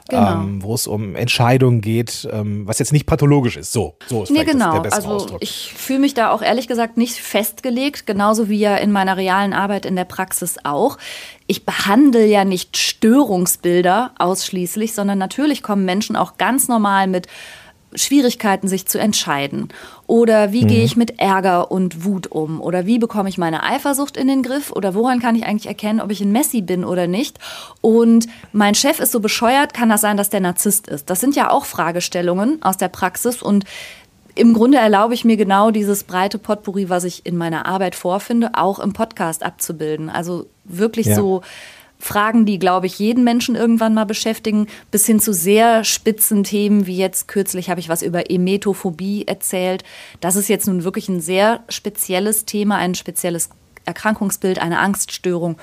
Genau. 0.08 0.32
Ähm, 0.32 0.62
wo 0.62 0.75
es 0.75 0.87
um 0.87 1.14
Entscheidungen 1.14 1.81
geht, 1.81 2.28
ähm, 2.31 2.66
was 2.66 2.78
jetzt 2.78 2.93
nicht 2.93 3.06
pathologisch 3.06 3.56
ist. 3.56 3.72
So, 3.72 3.96
so 4.08 4.25
ist 4.25 4.31
nee, 4.31 4.44
genau. 4.44 4.75
der 4.75 4.81
beste 4.81 4.96
also 4.96 5.10
Ausdruck. 5.10 5.38
Ich 5.40 5.72
fühle 5.76 6.00
mich 6.00 6.14
da 6.14 6.31
auch 6.31 6.43
ehrlich 6.43 6.69
gesagt 6.69 6.96
nicht 6.96 7.14
festgelegt, 7.14 8.06
genauso 8.06 8.49
wie 8.49 8.59
ja 8.59 8.76
in 8.76 8.92
meiner 8.92 9.16
realen 9.16 9.52
Arbeit 9.52 9.87
in 9.87 9.97
der 9.97 10.04
Praxis 10.04 10.56
auch. 10.64 10.99
Ich 11.47 11.64
behandle 11.64 12.26
ja 12.26 12.44
nicht 12.44 12.76
Störungsbilder 12.76 14.12
ausschließlich, 14.18 14.94
sondern 14.94 15.18
natürlich 15.18 15.62
kommen 15.62 15.85
Menschen 15.85 16.16
auch 16.16 16.37
ganz 16.37 16.68
normal 16.68 17.06
mit 17.06 17.26
Schwierigkeiten, 17.94 18.68
sich 18.68 18.87
zu 18.87 18.99
entscheiden? 18.99 19.68
Oder 20.06 20.52
wie 20.52 20.64
mhm. 20.64 20.68
gehe 20.68 20.84
ich 20.84 20.96
mit 20.96 21.18
Ärger 21.18 21.70
und 21.70 22.04
Wut 22.04 22.26
um? 22.26 22.61
Oder 22.61 22.87
wie 22.87 22.99
bekomme 22.99 23.28
ich 23.28 23.38
meine 23.38 23.62
Eifersucht 23.62 24.16
in 24.16 24.28
den 24.28 24.42
Griff? 24.42 24.72
Oder 24.72 24.94
woran 24.94 25.20
kann 25.20 25.37
ich 25.37 25.44
eigentlich 25.44 25.66
erkennen, 25.66 26.00
ob 26.00 26.11
ich 26.11 26.20
ein 26.20 26.32
Messi 26.32 26.62
bin 26.62 26.84
oder 26.84 27.06
nicht? 27.06 27.38
Und 27.80 28.26
mein 28.52 28.75
Chef 28.75 29.00
ist 29.00 29.12
so 29.12 29.20
bescheuert, 29.20 29.75
kann 29.75 29.88
das 29.88 30.00
sein, 30.00 30.16
dass 30.16 30.30
der 30.30 30.40
Narzisst 30.40 30.88
ist? 30.88 31.11
Das 31.11 31.20
sind 31.20 31.37
ja 31.37 31.50
auch 31.50 31.64
Fragestellungen 31.64 32.62
aus 32.62 32.76
der 32.76 32.88
Praxis 32.88 33.42
und 33.42 33.64
im 34.34 34.54
Grunde 34.54 34.78
erlaube 34.78 35.14
ich 35.14 35.25
mir 35.25 35.37
genau 35.37 35.70
dieses 35.70 36.04
breite 36.04 36.38
Potpourri, 36.38 36.88
was 36.88 37.04
ich 37.04 37.26
in 37.26 37.37
meiner 37.37 37.66
Arbeit 37.66 37.94
vorfinde, 37.94 38.50
auch 38.54 38.78
im 38.78 38.94
Podcast 38.94 39.42
abzubilden. 39.42 40.08
Also 40.08 40.46
wirklich 40.64 41.06
ja. 41.06 41.16
so 41.16 41.42
Fragen, 42.02 42.47
die, 42.47 42.59
glaube 42.59 42.87
ich, 42.87 42.99
jeden 42.99 43.23
Menschen 43.23 43.54
irgendwann 43.54 43.94
mal 43.94 44.06
beschäftigen, 44.06 44.66
bis 44.90 45.06
hin 45.06 45.21
zu 45.21 45.32
sehr 45.32 45.85
spitzen 45.85 46.42
Themen, 46.42 46.88
wie 46.88 46.97
jetzt 46.97 47.28
kürzlich 47.28 47.71
habe 47.71 47.78
ich 47.78 47.88
was 47.88 48.02
über 48.02 48.28
Emetophobie 48.28 49.28
erzählt. 49.28 49.85
Das 50.21 50.35
ist 50.35 50.49
jetzt 50.49 50.66
nun 50.66 50.82
wirklich 50.82 51.09
ein 51.09 51.21
sehr 51.21 51.62
spezielles 51.68 52.44
Thema, 52.44 52.76
ein 52.76 52.97
spezielles 52.97 53.50
Erkrankungsbild, 53.85 54.59
eine 54.59 54.80
Angststörung. 54.80 55.59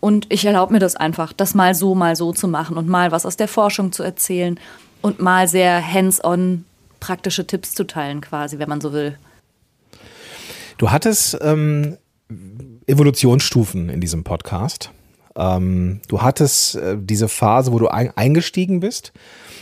Und 0.00 0.32
ich 0.32 0.46
erlaube 0.46 0.72
mir 0.72 0.78
das 0.78 0.96
einfach, 0.96 1.34
das 1.34 1.54
mal 1.54 1.74
so, 1.74 1.94
mal 1.94 2.16
so 2.16 2.32
zu 2.32 2.48
machen 2.48 2.78
und 2.78 2.88
mal 2.88 3.12
was 3.12 3.26
aus 3.26 3.36
der 3.36 3.46
Forschung 3.46 3.92
zu 3.92 4.02
erzählen 4.02 4.58
und 5.02 5.20
mal 5.20 5.46
sehr 5.46 5.86
hands-on 5.86 6.64
praktische 7.00 7.46
Tipps 7.46 7.74
zu 7.74 7.84
teilen, 7.84 8.22
quasi, 8.22 8.58
wenn 8.58 8.68
man 8.70 8.80
so 8.80 8.94
will. 8.94 9.18
Du 10.78 10.90
hattest 10.90 11.36
ähm, 11.42 11.98
Evolutionsstufen 12.86 13.90
in 13.90 14.00
diesem 14.00 14.24
Podcast. 14.24 14.90
Ähm, 15.36 16.00
du 16.08 16.22
hattest 16.22 16.76
äh, 16.76 16.96
diese 16.98 17.28
Phase, 17.28 17.72
wo 17.72 17.78
du 17.78 17.88
ein, 17.88 18.12
eingestiegen 18.16 18.80
bist. 18.80 19.12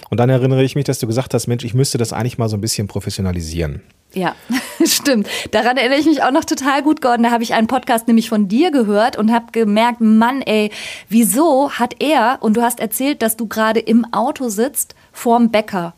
Und 0.08 0.18
dann 0.18 0.28
erinnere 0.28 0.64
ich 0.64 0.74
mich, 0.74 0.84
dass 0.84 0.98
du 0.98 1.06
gesagt 1.06 1.34
hast, 1.34 1.46
Mensch, 1.46 1.64
ich 1.64 1.74
müsste 1.74 1.98
das 1.98 2.12
eigentlich 2.12 2.38
mal 2.38 2.48
so 2.48 2.56
ein 2.56 2.60
bisschen 2.60 2.88
professionalisieren. 2.88 3.82
Ja, 4.12 4.34
stimmt. 4.84 5.28
Daran 5.52 5.76
erinnere 5.76 6.00
ich 6.00 6.06
mich 6.06 6.22
auch 6.22 6.32
noch 6.32 6.44
total 6.44 6.82
gut, 6.82 7.00
Gordon. 7.00 7.22
Da 7.22 7.30
habe 7.30 7.44
ich 7.44 7.54
einen 7.54 7.68
Podcast 7.68 8.08
nämlich 8.08 8.28
von 8.28 8.48
dir 8.48 8.70
gehört 8.72 9.16
und 9.16 9.32
habe 9.32 9.46
gemerkt, 9.52 10.00
Mann, 10.00 10.42
ey, 10.42 10.70
wieso 11.08 11.70
hat 11.70 11.96
er, 12.00 12.38
und 12.40 12.56
du 12.56 12.62
hast 12.62 12.80
erzählt, 12.80 13.22
dass 13.22 13.36
du 13.36 13.46
gerade 13.46 13.80
im 13.80 14.04
Auto 14.12 14.48
sitzt, 14.48 14.94
vorm 15.12 15.50
Bäcker 15.50 15.94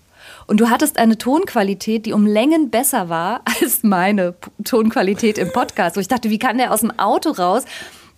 Und 0.47 0.61
du 0.61 0.69
hattest 0.69 0.99
eine 0.99 1.17
Tonqualität, 1.17 2.05
die 2.05 2.13
um 2.13 2.27
Längen 2.27 2.71
besser 2.71 3.09
war 3.09 3.41
als 3.63 3.83
meine 3.83 4.35
Tonqualität 4.63 5.39
im 5.39 5.51
Podcast. 5.51 5.97
Wo 5.97 6.01
ich 6.01 6.09
dachte, 6.09 6.29
wie 6.29 6.39
kann 6.39 6.59
der 6.59 6.73
aus 6.73 6.81
dem 6.81 6.99
Auto 6.99 7.31
raus 7.31 7.65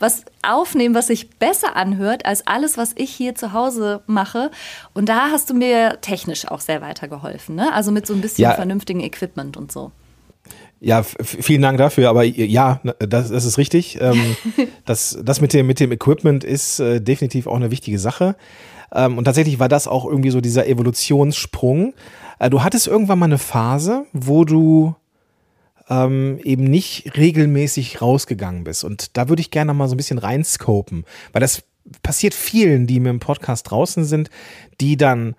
was 0.05 0.25
aufnehmen, 0.43 0.95
was 0.95 1.07
sich 1.07 1.31
besser 1.31 1.77
anhört 1.77 2.27
als 2.27 2.47
alles, 2.47 2.77
was 2.77 2.93
ich 2.95 3.11
hier 3.11 3.35
zu 3.35 3.55
Hause 3.55 4.03
mache. 4.07 4.51
Und 4.93 5.09
da 5.09 5.31
hast 5.31 5.49
du 5.49 5.55
mir 5.55 5.99
technisch 6.03 6.47
auch 6.47 6.61
sehr 6.61 6.83
weitergeholfen, 6.83 7.55
ne? 7.55 7.73
Also 7.73 7.91
mit 7.91 8.07
so 8.07 8.13
ein 8.13 8.21
bisschen 8.21 8.43
ja. 8.43 8.53
vernünftigen 8.53 9.01
Equipment 9.01 9.57
und 9.57 9.73
so. 9.73 9.93
Ja, 10.81 11.03
vielen 11.03 11.63
Dank 11.63 11.79
dafür, 11.79 12.11
aber 12.11 12.25
ja, 12.25 12.81
das, 12.99 13.31
das 13.31 13.45
ist 13.47 13.57
richtig. 13.57 13.99
Ähm, 14.03 14.37
das, 14.85 15.19
das 15.23 15.41
mit 15.41 15.55
dem, 15.55 15.67
mit 15.67 15.81
dem 15.81 15.91
Equipment 15.91 16.45
ist 16.45 16.81
äh, 16.81 17.01
definitiv 17.01 17.47
auch 17.47 17.57
eine 17.57 17.71
wichtige 17.71 17.99
Sache. 17.99 18.37
Ähm, 18.93 19.17
und 19.17 19.25
tatsächlich 19.25 19.59
war 19.59 19.71
das 19.71 19.89
auch 19.89 20.05
irgendwie 20.05 20.31
so 20.31 20.43
dieser 20.43 20.67
Evolutionssprung. 20.67 21.95
Äh, 22.39 22.51
du 22.51 22.63
hattest 22.63 22.87
irgendwann 22.87 23.19
mal 23.19 23.27
eine 23.27 23.39
Phase, 23.39 24.05
wo 24.13 24.45
du 24.45 24.95
ähm, 25.89 26.39
eben 26.43 26.65
nicht 26.65 27.17
regelmäßig 27.17 28.01
rausgegangen 28.01 28.65
bist. 28.65 28.85
Und 28.85 29.17
da 29.17 29.29
würde 29.29 29.41
ich 29.41 29.51
gerne 29.51 29.75
mal 29.75 29.89
so 29.89 29.95
ein 29.95 29.99
bisschen 29.99 30.19
reinscopen, 30.19 31.05
weil 31.33 31.41
das 31.41 31.63
passiert 32.03 32.35
vielen, 32.35 32.87
die 32.87 33.01
mit 33.01 33.11
dem 33.11 33.21
Podcast 33.21 33.71
draußen 33.71 34.05
sind, 34.05 34.31
die 34.81 34.97
dann 34.97 35.37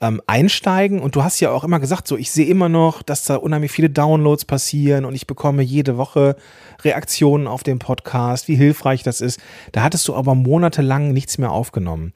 ähm, 0.00 0.20
einsteigen. 0.26 1.00
Und 1.00 1.16
du 1.16 1.24
hast 1.24 1.40
ja 1.40 1.50
auch 1.50 1.64
immer 1.64 1.80
gesagt, 1.80 2.06
so 2.06 2.16
ich 2.16 2.30
sehe 2.30 2.46
immer 2.46 2.68
noch, 2.68 3.02
dass 3.02 3.24
da 3.24 3.36
unheimlich 3.36 3.72
viele 3.72 3.90
Downloads 3.90 4.44
passieren 4.44 5.04
und 5.04 5.14
ich 5.14 5.26
bekomme 5.26 5.62
jede 5.62 5.96
Woche 5.96 6.36
Reaktionen 6.82 7.46
auf 7.46 7.62
den 7.62 7.78
Podcast, 7.78 8.48
wie 8.48 8.56
hilfreich 8.56 9.02
das 9.02 9.20
ist. 9.20 9.40
Da 9.72 9.82
hattest 9.82 10.06
du 10.08 10.14
aber 10.14 10.34
monatelang 10.34 11.12
nichts 11.12 11.38
mehr 11.38 11.50
aufgenommen. 11.50 12.12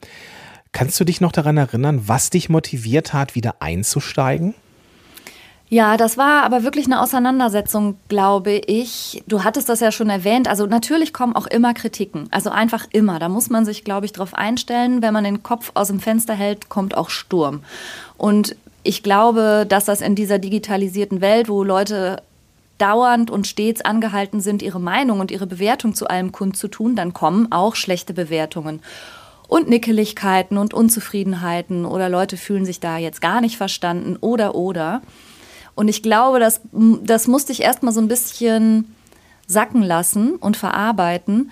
Kannst 0.71 0.99
du 0.99 1.03
dich 1.03 1.21
noch 1.21 1.31
daran 1.31 1.57
erinnern, 1.57 2.07
was 2.07 2.29
dich 2.29 2.49
motiviert 2.49 3.13
hat, 3.13 3.35
wieder 3.35 3.61
einzusteigen? 3.61 4.55
Ja, 5.73 5.97
das 5.97 6.19
war 6.19 6.43
aber 6.43 6.61
wirklich 6.61 6.85
eine 6.85 7.01
Auseinandersetzung, 7.01 7.97
glaube 8.07 8.51
ich. 8.51 9.23
Du 9.25 9.43
hattest 9.43 9.69
das 9.69 9.79
ja 9.79 9.91
schon 9.91 10.11
erwähnt. 10.11 10.47
Also 10.47 10.67
natürlich 10.67 11.13
kommen 11.13 11.35
auch 11.35 11.47
immer 11.47 11.73
Kritiken. 11.73 12.27
Also 12.29 12.51
einfach 12.51 12.85
immer. 12.91 13.17
Da 13.17 13.27
muss 13.27 13.49
man 13.49 13.65
sich, 13.65 13.83
glaube 13.83 14.05
ich, 14.05 14.13
darauf 14.13 14.35
einstellen. 14.35 15.01
Wenn 15.01 15.13
man 15.15 15.23
den 15.23 15.41
Kopf 15.41 15.71
aus 15.73 15.87
dem 15.87 15.99
Fenster 15.99 16.35
hält, 16.35 16.69
kommt 16.69 16.95
auch 16.95 17.09
Sturm. 17.09 17.63
Und 18.19 18.55
ich 18.83 19.01
glaube, 19.01 19.65
dass 19.67 19.85
das 19.85 20.01
in 20.01 20.13
dieser 20.13 20.37
digitalisierten 20.37 21.21
Welt, 21.21 21.49
wo 21.49 21.63
Leute 21.63 22.21
dauernd 22.77 23.31
und 23.31 23.47
stets 23.47 23.81
angehalten 23.81 24.41
sind, 24.41 24.61
ihre 24.61 24.79
Meinung 24.79 25.21
und 25.21 25.31
ihre 25.31 25.47
Bewertung 25.47 25.95
zu 25.95 26.05
allem 26.07 26.31
kundzutun, 26.31 26.95
dann 26.95 27.13
kommen 27.13 27.51
auch 27.51 27.75
schlechte 27.75 28.13
Bewertungen 28.13 28.79
und 29.47 29.69
Nickeligkeiten 29.69 30.57
und 30.57 30.73
Unzufriedenheiten 30.73 31.85
oder 31.85 32.09
Leute 32.09 32.37
fühlen 32.37 32.65
sich 32.65 32.79
da 32.79 32.97
jetzt 32.97 33.21
gar 33.21 33.41
nicht 33.41 33.57
verstanden 33.57 34.17
oder 34.19 34.55
oder. 34.55 35.01
Und 35.75 35.87
ich 35.87 36.03
glaube, 36.03 36.39
das, 36.39 36.61
das 36.71 37.27
musste 37.27 37.51
ich 37.51 37.61
erstmal 37.61 37.93
so 37.93 38.01
ein 38.01 38.07
bisschen 38.07 38.95
sacken 39.47 39.83
lassen 39.83 40.35
und 40.35 40.57
verarbeiten 40.57 41.51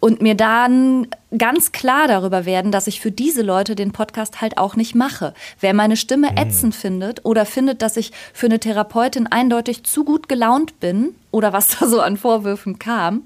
und 0.00 0.20
mir 0.20 0.34
dann 0.34 1.06
ganz 1.36 1.72
klar 1.72 2.08
darüber 2.08 2.44
werden, 2.44 2.72
dass 2.72 2.86
ich 2.86 3.00
für 3.00 3.10
diese 3.10 3.42
Leute 3.42 3.74
den 3.74 3.92
Podcast 3.92 4.40
halt 4.40 4.58
auch 4.58 4.76
nicht 4.76 4.94
mache. 4.94 5.34
Wer 5.60 5.74
meine 5.74 5.96
Stimme 5.96 6.30
mhm. 6.32 6.36
ätzend 6.36 6.74
findet 6.74 7.24
oder 7.24 7.46
findet, 7.46 7.82
dass 7.82 7.96
ich 7.96 8.12
für 8.32 8.46
eine 8.46 8.60
Therapeutin 8.60 9.26
eindeutig 9.26 9.84
zu 9.84 10.04
gut 10.04 10.28
gelaunt 10.28 10.80
bin 10.80 11.14
oder 11.30 11.52
was 11.52 11.68
da 11.78 11.86
so 11.86 12.00
an 12.00 12.16
Vorwürfen 12.16 12.78
kam, 12.78 13.24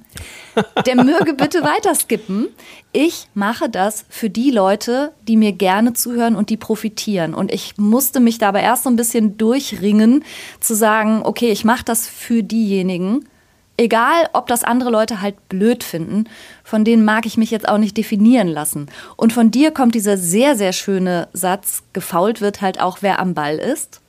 der 0.86 0.96
möge 0.96 1.34
bitte 1.34 1.62
weiterskippen. 1.62 2.48
Ich 2.92 3.28
mache 3.34 3.68
das 3.68 4.06
für 4.08 4.30
die 4.30 4.50
Leute, 4.50 5.12
die 5.28 5.36
mir 5.36 5.52
gerne 5.52 5.92
zuhören 5.92 6.36
und 6.36 6.48
die 6.48 6.56
profitieren. 6.56 7.34
Und 7.34 7.52
ich 7.52 7.76
musste 7.76 8.20
mich 8.20 8.38
dabei 8.38 8.62
erst 8.62 8.84
so 8.84 8.90
ein 8.90 8.96
bisschen 8.96 9.36
durchringen, 9.36 10.24
zu 10.60 10.74
sagen, 10.74 11.20
okay, 11.24 11.50
ich 11.50 11.64
mache 11.64 11.84
das 11.84 12.08
für 12.08 12.42
diejenigen, 12.42 13.26
Egal, 13.76 14.28
ob 14.32 14.46
das 14.46 14.64
andere 14.64 14.90
Leute 14.90 15.20
halt 15.20 15.48
blöd 15.48 15.84
finden, 15.84 16.24
von 16.64 16.84
denen 16.84 17.04
mag 17.04 17.26
ich 17.26 17.36
mich 17.36 17.50
jetzt 17.50 17.68
auch 17.68 17.78
nicht 17.78 17.96
definieren 17.96 18.48
lassen. 18.48 18.86
Und 19.16 19.32
von 19.32 19.50
dir 19.50 19.70
kommt 19.70 19.94
dieser 19.94 20.16
sehr, 20.16 20.56
sehr 20.56 20.72
schöne 20.72 21.28
Satz, 21.32 21.82
gefault 21.92 22.40
wird 22.40 22.62
halt 22.62 22.80
auch, 22.80 22.98
wer 23.02 23.18
am 23.18 23.34
Ball 23.34 23.56
ist. 23.56 24.00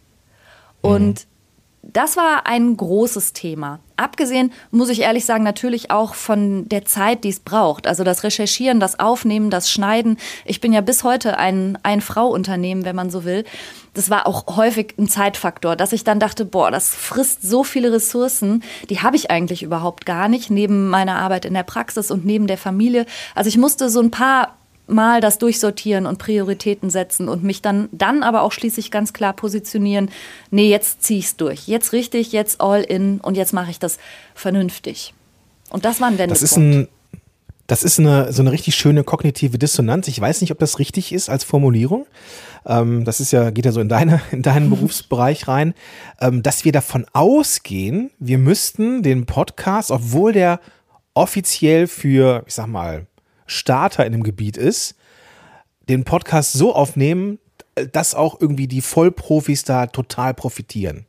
Und 0.82 1.26
mhm 1.26 1.37
das 1.94 2.18
war 2.18 2.46
ein 2.46 2.76
großes 2.76 3.34
Thema. 3.34 3.80
Abgesehen, 3.96 4.52
muss 4.72 4.90
ich 4.90 5.02
ehrlich 5.02 5.26
sagen, 5.26 5.44
natürlich 5.44 5.90
auch 5.90 6.14
von 6.14 6.68
der 6.70 6.86
Zeit, 6.86 7.24
die 7.24 7.30
es 7.30 7.40
braucht. 7.40 7.88
Also 7.88 8.04
das 8.04 8.24
Recherchieren, 8.24 8.80
das 8.80 9.00
Aufnehmen, 9.00 9.50
das 9.50 9.72
Schneiden. 9.72 10.18
Ich 10.46 10.62
bin 10.62 10.74
ja 10.74 10.82
bis 10.82 11.04
heute 11.04 11.38
ein 11.38 11.78
Ein-Frau-Unternehmen, 11.82 12.86
wenn 12.86 12.96
man 12.96 13.10
so 13.10 13.24
will. 13.24 13.44
Das 13.94 14.10
war 14.10 14.28
auch 14.28 14.56
häufig 14.56 14.94
ein 15.00 15.08
Zeitfaktor, 15.08 15.76
dass 15.76 15.94
ich 15.94 16.04
dann 16.04 16.20
dachte, 16.20 16.46
boah, 16.46 16.70
das 16.70 16.94
frisst 16.94 17.42
so 17.42 17.64
viele 17.64 17.92
Ressourcen, 17.92 18.62
die 18.90 19.02
habe 19.02 19.16
ich 19.16 19.32
eigentlich 19.32 19.64
überhaupt 19.64 20.06
gar 20.06 20.28
nicht, 20.28 20.52
neben 20.52 20.90
meiner 20.90 21.16
Arbeit 21.16 21.46
in 21.46 21.56
der 21.56 21.64
Praxis 21.64 22.12
und 22.12 22.26
neben 22.26 22.46
der 22.46 22.60
Familie. 22.60 23.06
Also 23.34 23.48
ich 23.48 23.58
musste 23.58 23.90
so 23.90 24.00
ein 24.00 24.12
paar 24.12 24.57
mal 24.88 25.22
das 25.22 25.38
durchsortieren 25.38 26.06
und 26.06 26.18
Prioritäten 26.18 26.90
setzen 26.90 27.30
und 27.30 27.44
mich 27.44 27.62
dann, 27.62 27.90
dann 27.92 28.24
aber 28.24 28.42
auch 28.42 28.52
schließlich 28.52 28.92
ganz 28.92 29.14
klar 29.14 29.34
positionieren, 29.34 30.10
nee, 30.50 30.70
jetzt 30.70 31.04
ziehe 31.04 31.20
ich 31.20 31.26
es 31.26 31.36
durch. 31.36 31.68
Jetzt 31.68 31.94
richtig, 31.94 32.32
jetzt 32.32 32.62
all 32.62 32.82
in 32.82 33.20
und 33.20 33.36
jetzt 33.36 33.54
mache 33.54 33.72
ich 33.72 33.80
das 33.80 33.98
vernünftig. 34.34 35.14
Und 35.70 35.86
das 35.86 36.00
war 36.00 36.08
ein 36.08 36.18
Wendepunkt. 36.18 36.42
Das 36.42 36.52
ist 36.52 36.58
ein 36.58 36.88
das 37.68 37.84
ist 37.84 38.00
eine, 38.00 38.32
so 38.32 38.42
eine 38.42 38.54
richtig 38.54 38.76
schöne 38.76 39.04
kognitive 39.04 39.58
Dissonanz. 39.58 40.08
Ich 40.08 40.20
weiß 40.20 40.40
nicht, 40.40 40.52
ob 40.52 40.60
das 40.60 40.80
richtig 40.80 41.12
ist 41.12 41.30
als 41.30 41.44
Formulierung. 41.44 42.08
Ähm, 42.66 43.04
das 43.04 43.20
ist 43.20 43.32
ja, 43.32 43.50
geht 43.50 43.66
ja 43.66 43.74
so 43.74 43.82
in, 43.82 43.90
deine, 43.90 44.22
in 44.32 44.42
deinen 44.42 44.70
Berufsbereich 44.72 45.50
rein, 45.50 45.74
ähm, 46.22 46.42
dass 46.42 46.64
wir 46.64 46.72
davon 46.72 47.06
ausgehen, 47.12 48.10
wir 48.20 48.38
müssten 48.38 49.04
den 49.04 49.26
Podcast, 49.26 49.92
obwohl 49.92 50.32
der 50.32 50.62
offiziell 51.14 51.88
für, 51.88 52.44
ich 52.48 52.54
sag 52.54 52.68
mal, 52.68 53.06
Starter 53.48 54.06
in 54.06 54.12
dem 54.12 54.24
Gebiet 54.24 54.58
ist, 54.58 54.96
den 55.90 56.04
Podcast 56.04 56.54
so 56.54 56.76
aufnehmen, 56.76 57.40
dass 57.92 58.16
auch 58.16 58.40
irgendwie 58.40 58.68
die 58.68 58.82
Vollprofis 58.82 59.64
da 59.64 59.88
total 59.88 60.34
profitieren 60.34 61.06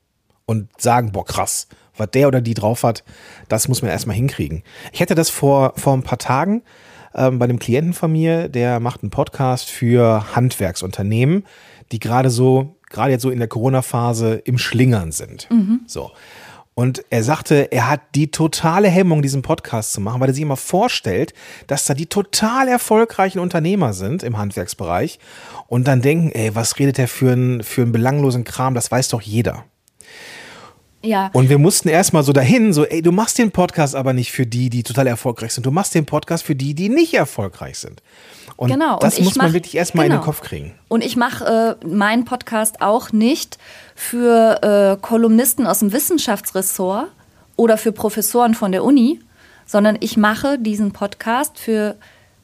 und 0.46 0.68
sagen, 0.80 1.12
boah, 1.12 1.24
krass, 1.24 1.68
was 1.96 2.10
der 2.10 2.28
oder 2.28 2.40
die 2.40 2.54
drauf 2.54 2.82
hat, 2.84 3.04
das 3.48 3.68
muss 3.68 3.82
man 3.82 3.90
erstmal 3.90 4.16
hinkriegen. 4.16 4.62
Ich 4.92 5.00
hätte 5.00 5.14
das 5.14 5.30
vor, 5.30 5.74
vor 5.76 5.94
ein 5.94 6.02
paar 6.02 6.18
Tagen 6.18 6.62
ähm, 7.14 7.38
bei 7.38 7.44
einem 7.44 7.58
Klienten 7.58 7.92
von 7.92 8.12
mir, 8.12 8.48
der 8.48 8.80
macht 8.80 9.02
einen 9.02 9.10
Podcast 9.10 9.70
für 9.70 10.34
Handwerksunternehmen, 10.34 11.44
die 11.92 11.98
gerade 11.98 12.30
so, 12.30 12.76
gerade 12.88 13.12
jetzt 13.12 13.22
so 13.22 13.30
in 13.30 13.38
der 13.38 13.48
Corona-Phase 13.48 14.34
im 14.44 14.58
Schlingern 14.58 15.12
sind. 15.12 15.50
Mhm. 15.50 15.80
So. 15.86 16.10
Und 16.78 17.02
er 17.10 17.24
sagte, 17.24 17.72
er 17.72 17.90
hat 17.90 18.02
die 18.14 18.30
totale 18.30 18.86
Hemmung, 18.86 19.20
diesen 19.20 19.42
Podcast 19.42 19.92
zu 19.92 20.00
machen, 20.00 20.20
weil 20.20 20.28
er 20.28 20.32
sich 20.32 20.44
immer 20.44 20.56
vorstellt, 20.56 21.34
dass 21.66 21.86
da 21.86 21.92
die 21.92 22.06
total 22.06 22.68
erfolgreichen 22.68 23.40
Unternehmer 23.40 23.92
sind 23.92 24.22
im 24.22 24.38
Handwerksbereich 24.38 25.18
und 25.66 25.88
dann 25.88 26.02
denken, 26.02 26.30
ey, 26.30 26.54
was 26.54 26.78
redet 26.78 27.00
er 27.00 27.08
für 27.08 27.32
einen, 27.32 27.64
für 27.64 27.82
einen 27.82 27.90
belanglosen 27.90 28.44
Kram, 28.44 28.74
das 28.74 28.92
weiß 28.92 29.08
doch 29.08 29.22
jeder. 29.22 29.64
Ja. 31.02 31.30
Und 31.32 31.48
wir 31.48 31.58
mussten 31.58 31.88
erstmal 31.88 32.24
so 32.24 32.32
dahin, 32.32 32.72
so, 32.72 32.84
ey, 32.84 33.02
du 33.02 33.12
machst 33.12 33.38
den 33.38 33.52
Podcast 33.52 33.94
aber 33.94 34.12
nicht 34.12 34.32
für 34.32 34.46
die, 34.46 34.68
die 34.68 34.82
total 34.82 35.06
erfolgreich 35.06 35.52
sind. 35.52 35.64
Du 35.64 35.70
machst 35.70 35.94
den 35.94 36.06
Podcast 36.06 36.44
für 36.44 36.56
die, 36.56 36.74
die 36.74 36.88
nicht 36.88 37.14
erfolgreich 37.14 37.78
sind. 37.78 38.02
Und 38.56 38.72
genau. 38.72 38.98
das 38.98 39.18
und 39.18 39.24
muss 39.24 39.36
man 39.36 39.52
wirklich 39.52 39.76
erstmal 39.76 40.06
genau. 40.06 40.16
in 40.16 40.20
den 40.20 40.24
genau. 40.24 40.36
Kopf 40.36 40.46
kriegen. 40.46 40.74
Und 40.88 41.04
ich 41.04 41.16
mache 41.16 41.78
äh, 41.80 41.86
meinen 41.86 42.24
Podcast 42.24 42.82
auch 42.82 43.12
nicht 43.12 43.58
für 43.94 44.96
äh, 44.98 45.00
Kolumnisten 45.00 45.66
aus 45.66 45.78
dem 45.78 45.92
Wissenschaftsressort 45.92 47.06
oder 47.54 47.78
für 47.78 47.92
Professoren 47.92 48.54
von 48.54 48.72
der 48.72 48.82
Uni, 48.82 49.20
sondern 49.66 49.96
ich 50.00 50.16
mache 50.16 50.58
diesen 50.58 50.92
Podcast 50.92 51.58
für 51.58 51.96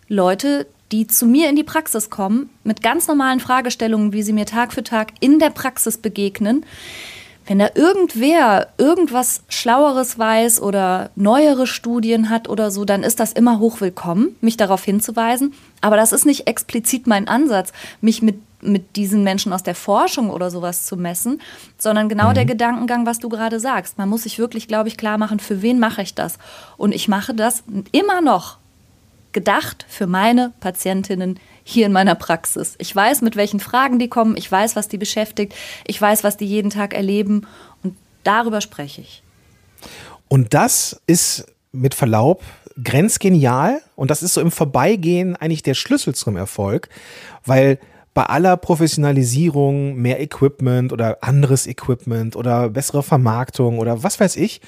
Leute, 0.07 0.67
die 0.93 1.09
zu 1.09 1.27
mir 1.27 1.49
in 1.49 1.57
die 1.57 1.65
Praxis 1.65 2.11
kommen, 2.11 2.51
mit 2.63 2.83
ganz 2.83 3.09
normalen 3.09 3.41
Fragestellungen, 3.41 4.13
wie 4.13 4.23
sie 4.23 4.33
mir 4.33 4.47
Tag 4.47 4.73
für 4.73 4.85
Tag 4.85 5.13
in 5.19 5.41
der 5.41 5.51
Praxis 5.51 5.99
begegnen 5.99 6.65
wenn 7.47 7.59
da 7.59 7.69
irgendwer 7.75 8.69
irgendwas 8.79 9.43
Schlaueres 9.49 10.19
weiß 10.19 10.63
oder 10.63 11.11
neuere 11.15 11.67
Studien 11.67 12.31
hat 12.31 12.49
oder 12.49 12.71
so, 12.71 12.85
dann 12.85 13.03
ist 13.03 13.21
das 13.21 13.33
immer 13.33 13.59
hochwillkommen, 13.59 14.37
mich 14.41 14.57
darauf 14.57 14.85
hinzuweisen. 14.85 15.53
Aber 15.81 15.97
das 15.97 16.13
ist 16.13 16.25
nicht 16.25 16.47
explizit 16.47 17.07
mein 17.07 17.29
Ansatz, 17.29 17.73
mich 18.01 18.23
mit, 18.23 18.37
mit 18.63 18.97
diesen 18.97 19.25
Menschen 19.25 19.53
aus 19.53 19.63
der 19.63 19.75
Forschung 19.75 20.31
oder 20.31 20.51
sowas 20.51 20.87
zu 20.87 20.97
messen, 20.97 21.41
sondern 21.77 22.09
genau 22.09 22.31
mhm. 22.31 22.35
der 22.35 22.45
Gedankengang, 22.47 23.05
was 23.05 23.19
du 23.19 23.29
gerade 23.29 23.61
sagst. 23.61 23.99
Man 23.99 24.09
muss 24.09 24.23
sich 24.23 24.39
wirklich, 24.39 24.67
glaube 24.67 24.89
ich, 24.89 24.97
klar 24.97 25.19
machen, 25.19 25.39
für 25.39 25.61
wen 25.61 25.79
mache 25.79 26.01
ich 26.03 26.15
das? 26.15 26.39
Und 26.79 26.95
ich 26.95 27.09
mache 27.09 27.35
das 27.35 27.63
immer 27.93 28.23
noch 28.23 28.57
gedacht 29.35 29.85
für 29.89 30.07
meine 30.07 30.53
Patientinnen, 30.61 31.39
hier 31.65 31.87
in 31.87 31.93
meiner 31.93 32.15
Praxis. 32.15 32.77
Ich 32.79 32.95
weiß, 32.95 33.23
mit 33.23 33.37
welchen 33.37 33.59
Fragen 33.59 33.99
die 33.99 34.09
kommen, 34.09 34.37
ich 34.37 34.51
weiß, 34.51 34.77
was 34.77 34.89
die 34.89 34.99
beschäftigt, 34.99 35.55
ich 35.87 36.01
weiß, 36.01 36.23
was 36.23 36.37
die 36.37 36.47
jeden 36.47 36.71
Tag 36.71 36.95
erleben 36.95 37.47
und 37.83 37.97
darüber 38.23 38.61
spreche 38.61 39.01
ich. 39.01 39.23
Und 40.29 40.55
das 40.55 41.01
ist 41.07 41.47
mit 41.73 41.95
Verlaub 41.95 42.43
grenzgenial 42.83 43.81
und 43.97 44.11
das 44.11 44.23
ist 44.23 44.35
so 44.35 44.41
im 44.41 44.51
Vorbeigehen 44.51 45.37
eigentlich 45.37 45.63
der 45.63 45.75
Schlüssel 45.75 46.15
zum 46.15 46.37
Erfolg, 46.37 46.89
weil 47.45 47.79
bei 48.15 48.25
aller 48.25 48.57
Professionalisierung, 48.57 49.97
mehr 49.97 50.21
Equipment 50.21 50.93
oder 50.93 51.19
anderes 51.21 51.67
Equipment 51.67 52.37
oder 52.37 52.71
bessere 52.71 53.03
Vermarktung 53.03 53.79
oder 53.79 54.03
was 54.05 54.21
weiß 54.21 54.37
ich, 54.37 54.61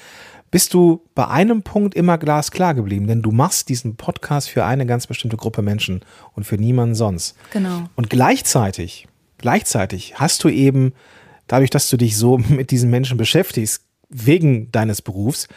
bist 0.51 0.73
du 0.73 1.03
bei 1.13 1.27
einem 1.27 1.61
Punkt 1.61 1.95
immer 1.95 2.17
glasklar 2.17 2.73
geblieben, 2.73 3.07
denn 3.07 3.21
du 3.21 3.31
machst 3.31 3.69
diesen 3.69 3.95
Podcast 3.95 4.49
für 4.49 4.65
eine 4.65 4.85
ganz 4.85 5.07
bestimmte 5.07 5.37
Gruppe 5.37 5.61
Menschen 5.61 6.01
und 6.33 6.45
für 6.45 6.57
niemanden 6.57 6.95
sonst. 6.95 7.35
Genau. 7.51 7.89
Und 7.95 8.09
gleichzeitig, 8.09 9.07
gleichzeitig 9.37 10.19
hast 10.19 10.43
du 10.43 10.49
eben, 10.49 10.93
dadurch, 11.47 11.69
dass 11.69 11.89
du 11.89 11.97
dich 11.97 12.17
so 12.17 12.37
mit 12.49 12.71
diesen 12.71 12.89
Menschen 12.89 13.17
beschäftigst, 13.17 13.83
wegen 14.09 14.71
deines 14.71 15.01
Berufs, 15.01 15.47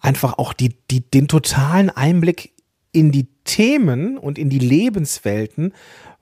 einfach 0.00 0.38
auch 0.38 0.52
die, 0.52 0.76
die, 0.90 1.00
den 1.00 1.28
totalen 1.28 1.90
Einblick 1.90 2.52
in 2.92 3.12
die 3.12 3.28
Themen 3.44 4.18
und 4.18 4.38
in 4.38 4.50
die 4.50 4.58
Lebenswelten, 4.58 5.72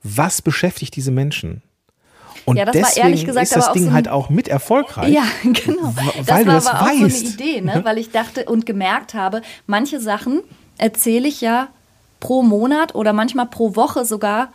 was 0.02 0.42
beschäftigt 0.42 0.96
diese 0.96 1.10
Menschen. 1.10 1.62
Und 2.46 2.56
ja, 2.56 2.64
das 2.64 2.74
deswegen 2.74 2.96
war 2.96 3.04
ehrlich 3.04 3.26
gesagt 3.26 3.44
ist 3.44 3.56
das 3.56 3.72
Ding 3.72 3.86
so 3.86 3.92
halt 3.92 4.08
auch 4.08 4.30
mit 4.30 4.46
erfolgreich. 4.46 5.12
Ja, 5.12 5.24
genau. 5.42 5.94
Weil 6.24 6.44
das 6.44 6.64
war 6.64 6.74
aber 6.74 6.86
weißt. 6.86 7.02
auch 7.02 7.10
so 7.10 7.16
eine 7.16 7.32
Idee, 7.34 7.60
ne? 7.60 7.80
weil 7.84 7.98
ich 7.98 8.12
dachte 8.12 8.44
und 8.44 8.64
gemerkt 8.64 9.14
habe, 9.14 9.42
manche 9.66 10.00
Sachen 10.00 10.42
erzähle 10.78 11.26
ich 11.26 11.40
ja 11.40 11.68
pro 12.20 12.42
Monat 12.42 12.94
oder 12.94 13.12
manchmal 13.12 13.46
pro 13.46 13.74
Woche 13.74 14.04
sogar 14.04 14.52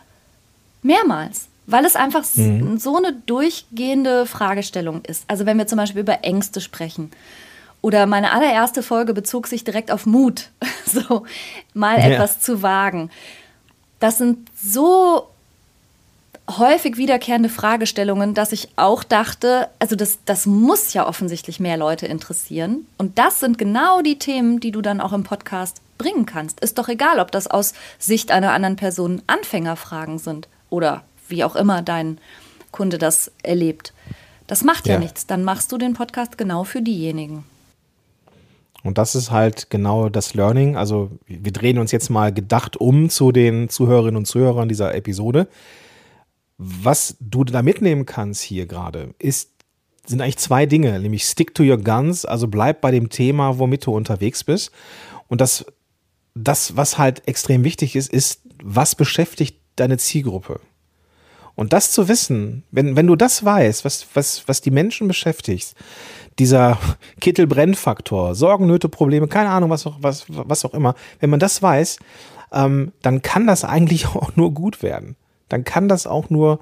mehrmals. 0.82 1.48
Weil 1.66 1.84
es 1.84 1.94
einfach 1.94 2.24
mhm. 2.34 2.78
so 2.78 2.96
eine 2.96 3.12
durchgehende 3.12 4.26
Fragestellung 4.26 5.04
ist. 5.04 5.24
Also 5.28 5.46
wenn 5.46 5.58
wir 5.58 5.66
zum 5.66 5.76
Beispiel 5.76 6.00
über 6.00 6.24
Ängste 6.24 6.60
sprechen. 6.60 7.10
Oder 7.82 8.06
meine 8.06 8.32
allererste 8.32 8.82
Folge 8.82 9.12
bezog 9.12 9.48
sich 9.48 9.64
direkt 9.64 9.90
auf 9.90 10.06
Mut. 10.06 10.48
so 10.86 11.24
mal 11.74 11.98
ja. 11.98 12.08
etwas 12.08 12.40
zu 12.40 12.62
wagen. 12.62 13.10
Das 14.00 14.18
sind 14.18 14.48
so 14.60 15.28
häufig 16.58 16.96
wiederkehrende 16.96 17.48
Fragestellungen, 17.48 18.34
dass 18.34 18.52
ich 18.52 18.68
auch 18.76 19.04
dachte, 19.04 19.68
also 19.78 19.96
das, 19.96 20.18
das 20.24 20.46
muss 20.46 20.92
ja 20.92 21.06
offensichtlich 21.06 21.60
mehr 21.60 21.76
Leute 21.76 22.06
interessieren. 22.06 22.86
Und 22.98 23.18
das 23.18 23.40
sind 23.40 23.58
genau 23.58 24.02
die 24.02 24.18
Themen, 24.18 24.60
die 24.60 24.72
du 24.72 24.82
dann 24.82 25.00
auch 25.00 25.12
im 25.12 25.24
Podcast 25.24 25.80
bringen 25.98 26.26
kannst. 26.26 26.60
Ist 26.60 26.78
doch 26.78 26.88
egal, 26.88 27.20
ob 27.20 27.30
das 27.30 27.46
aus 27.46 27.74
Sicht 27.98 28.30
einer 28.30 28.52
anderen 28.52 28.76
Person 28.76 29.22
Anfängerfragen 29.26 30.18
sind 30.18 30.48
oder 30.70 31.04
wie 31.28 31.44
auch 31.44 31.56
immer 31.56 31.82
dein 31.82 32.18
Kunde 32.70 32.98
das 32.98 33.30
erlebt. 33.42 33.92
Das 34.46 34.64
macht 34.64 34.86
ja, 34.86 34.94
ja 34.94 34.98
nichts. 34.98 35.26
Dann 35.26 35.44
machst 35.44 35.70
du 35.72 35.78
den 35.78 35.94
Podcast 35.94 36.38
genau 36.38 36.64
für 36.64 36.82
diejenigen. 36.82 37.44
Und 38.82 38.98
das 38.98 39.14
ist 39.14 39.30
halt 39.30 39.70
genau 39.70 40.08
das 40.08 40.34
Learning. 40.34 40.76
Also 40.76 41.10
wir 41.26 41.52
drehen 41.52 41.78
uns 41.78 41.92
jetzt 41.92 42.10
mal 42.10 42.32
gedacht 42.32 42.76
um 42.76 43.10
zu 43.10 43.30
den 43.30 43.68
Zuhörerinnen 43.68 44.16
und 44.16 44.26
Zuhörern 44.26 44.68
dieser 44.68 44.94
Episode. 44.94 45.46
Was 46.64 47.16
du 47.18 47.42
da 47.42 47.60
mitnehmen 47.60 48.06
kannst 48.06 48.40
hier 48.40 48.66
gerade, 48.66 49.14
ist, 49.18 49.50
sind 50.06 50.20
eigentlich 50.20 50.38
zwei 50.38 50.64
Dinge, 50.64 50.98
nämlich 51.00 51.24
stick 51.24 51.54
to 51.56 51.64
your 51.64 51.78
guns, 51.78 52.24
also 52.24 52.46
bleib 52.46 52.80
bei 52.80 52.92
dem 52.92 53.08
Thema, 53.08 53.58
womit 53.58 53.84
du 53.84 53.92
unterwegs 53.92 54.44
bist. 54.44 54.70
Und 55.26 55.40
das, 55.40 55.64
das, 56.36 56.76
was 56.76 56.98
halt 56.98 57.26
extrem 57.26 57.64
wichtig 57.64 57.96
ist, 57.96 58.12
ist, 58.12 58.42
was 58.62 58.94
beschäftigt 58.94 59.58
deine 59.74 59.98
Zielgruppe? 59.98 60.60
Und 61.56 61.72
das 61.72 61.90
zu 61.90 62.06
wissen, 62.06 62.62
wenn, 62.70 62.94
wenn 62.94 63.08
du 63.08 63.16
das 63.16 63.44
weißt, 63.44 63.84
was, 63.84 64.06
was, 64.14 64.46
was 64.46 64.60
die 64.60 64.70
Menschen 64.70 65.08
beschäftigt, 65.08 65.74
dieser 66.38 66.78
Kittelbrennfaktor, 67.20 68.36
Sorgen, 68.36 68.66
Nöte, 68.66 68.88
Probleme, 68.88 69.26
keine 69.26 69.50
Ahnung, 69.50 69.70
was 69.70 69.84
auch, 69.86 69.96
was, 70.00 70.26
was 70.28 70.64
auch 70.64 70.74
immer, 70.74 70.94
wenn 71.18 71.30
man 71.30 71.40
das 71.40 71.60
weiß, 71.60 71.98
ähm, 72.52 72.92
dann 73.02 73.20
kann 73.20 73.48
das 73.48 73.64
eigentlich 73.64 74.06
auch 74.06 74.36
nur 74.36 74.52
gut 74.54 74.82
werden 74.82 75.16
dann 75.52 75.64
kann 75.64 75.88
das 75.88 76.06
auch 76.06 76.30
nur 76.30 76.60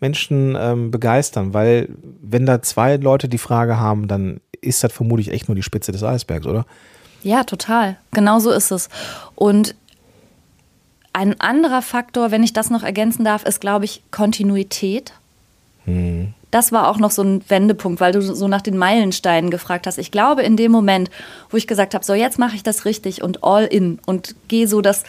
Menschen 0.00 0.56
ähm, 0.58 0.90
begeistern, 0.90 1.54
weil 1.54 1.88
wenn 2.20 2.44
da 2.44 2.60
zwei 2.60 2.96
Leute 2.96 3.28
die 3.28 3.38
Frage 3.38 3.78
haben, 3.78 4.08
dann 4.08 4.40
ist 4.60 4.82
das 4.82 4.92
vermutlich 4.92 5.30
echt 5.30 5.48
nur 5.48 5.54
die 5.54 5.62
Spitze 5.62 5.92
des 5.92 6.02
Eisbergs, 6.02 6.46
oder? 6.46 6.66
Ja, 7.22 7.44
total. 7.44 7.96
Genau 8.10 8.40
so 8.40 8.50
ist 8.50 8.72
es. 8.72 8.88
Und 9.36 9.76
ein 11.12 11.40
anderer 11.40 11.82
Faktor, 11.82 12.30
wenn 12.30 12.42
ich 12.42 12.52
das 12.52 12.70
noch 12.70 12.82
ergänzen 12.82 13.24
darf, 13.24 13.44
ist, 13.44 13.60
glaube 13.60 13.84
ich, 13.84 14.02
Kontinuität. 14.10 15.12
Hm. 15.84 16.34
Das 16.50 16.72
war 16.72 16.88
auch 16.88 16.98
noch 16.98 17.10
so 17.10 17.22
ein 17.22 17.42
Wendepunkt, 17.48 18.00
weil 18.00 18.12
du 18.12 18.20
so 18.20 18.46
nach 18.46 18.60
den 18.60 18.76
Meilensteinen 18.76 19.50
gefragt 19.50 19.86
hast. 19.86 19.98
Ich 19.98 20.10
glaube, 20.10 20.42
in 20.42 20.56
dem 20.56 20.70
Moment, 20.70 21.10
wo 21.48 21.56
ich 21.56 21.66
gesagt 21.66 21.94
habe, 21.94 22.04
so 22.04 22.12
jetzt 22.12 22.38
mache 22.38 22.56
ich 22.56 22.62
das 22.62 22.84
richtig 22.84 23.22
und 23.22 23.42
all 23.42 23.64
in 23.64 23.98
und 24.04 24.34
gehe 24.48 24.68
so 24.68 24.80
das 24.80 25.04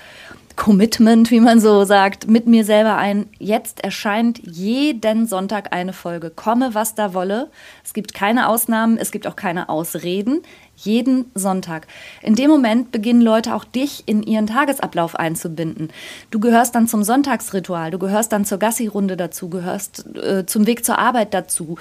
Commitment, 0.55 1.31
wie 1.31 1.39
man 1.39 1.59
so 1.59 1.83
sagt, 1.83 2.27
mit 2.27 2.47
mir 2.47 2.63
selber 2.63 2.95
ein. 2.97 3.25
Jetzt 3.39 3.83
erscheint 3.83 4.39
jeden 4.43 5.25
Sonntag 5.25 5.73
eine 5.73 5.93
Folge. 5.93 6.29
Komme, 6.29 6.75
was 6.75 6.95
da 6.95 7.13
wolle. 7.13 7.49
Es 7.83 7.93
gibt 7.93 8.13
keine 8.13 8.47
Ausnahmen, 8.47 8.97
es 8.97 9.11
gibt 9.11 9.25
auch 9.25 9.35
keine 9.35 9.69
Ausreden. 9.69 10.41
Jeden 10.75 11.25
Sonntag. 11.33 11.87
In 12.21 12.35
dem 12.35 12.49
Moment 12.49 12.91
beginnen 12.91 13.21
Leute 13.21 13.55
auch 13.55 13.63
dich 13.63 14.03
in 14.05 14.23
ihren 14.23 14.47
Tagesablauf 14.47 15.15
einzubinden. 15.15 15.89
Du 16.29 16.39
gehörst 16.39 16.75
dann 16.75 16.87
zum 16.87 17.03
Sonntagsritual, 17.03 17.91
du 17.91 17.99
gehörst 17.99 18.31
dann 18.31 18.45
zur 18.45 18.59
Gassi-Runde 18.59 19.17
dazu, 19.17 19.49
gehörst 19.49 20.05
äh, 20.17 20.45
zum 20.45 20.67
Weg 20.67 20.85
zur 20.85 20.99
Arbeit 20.99 21.33
dazu. 21.33 21.77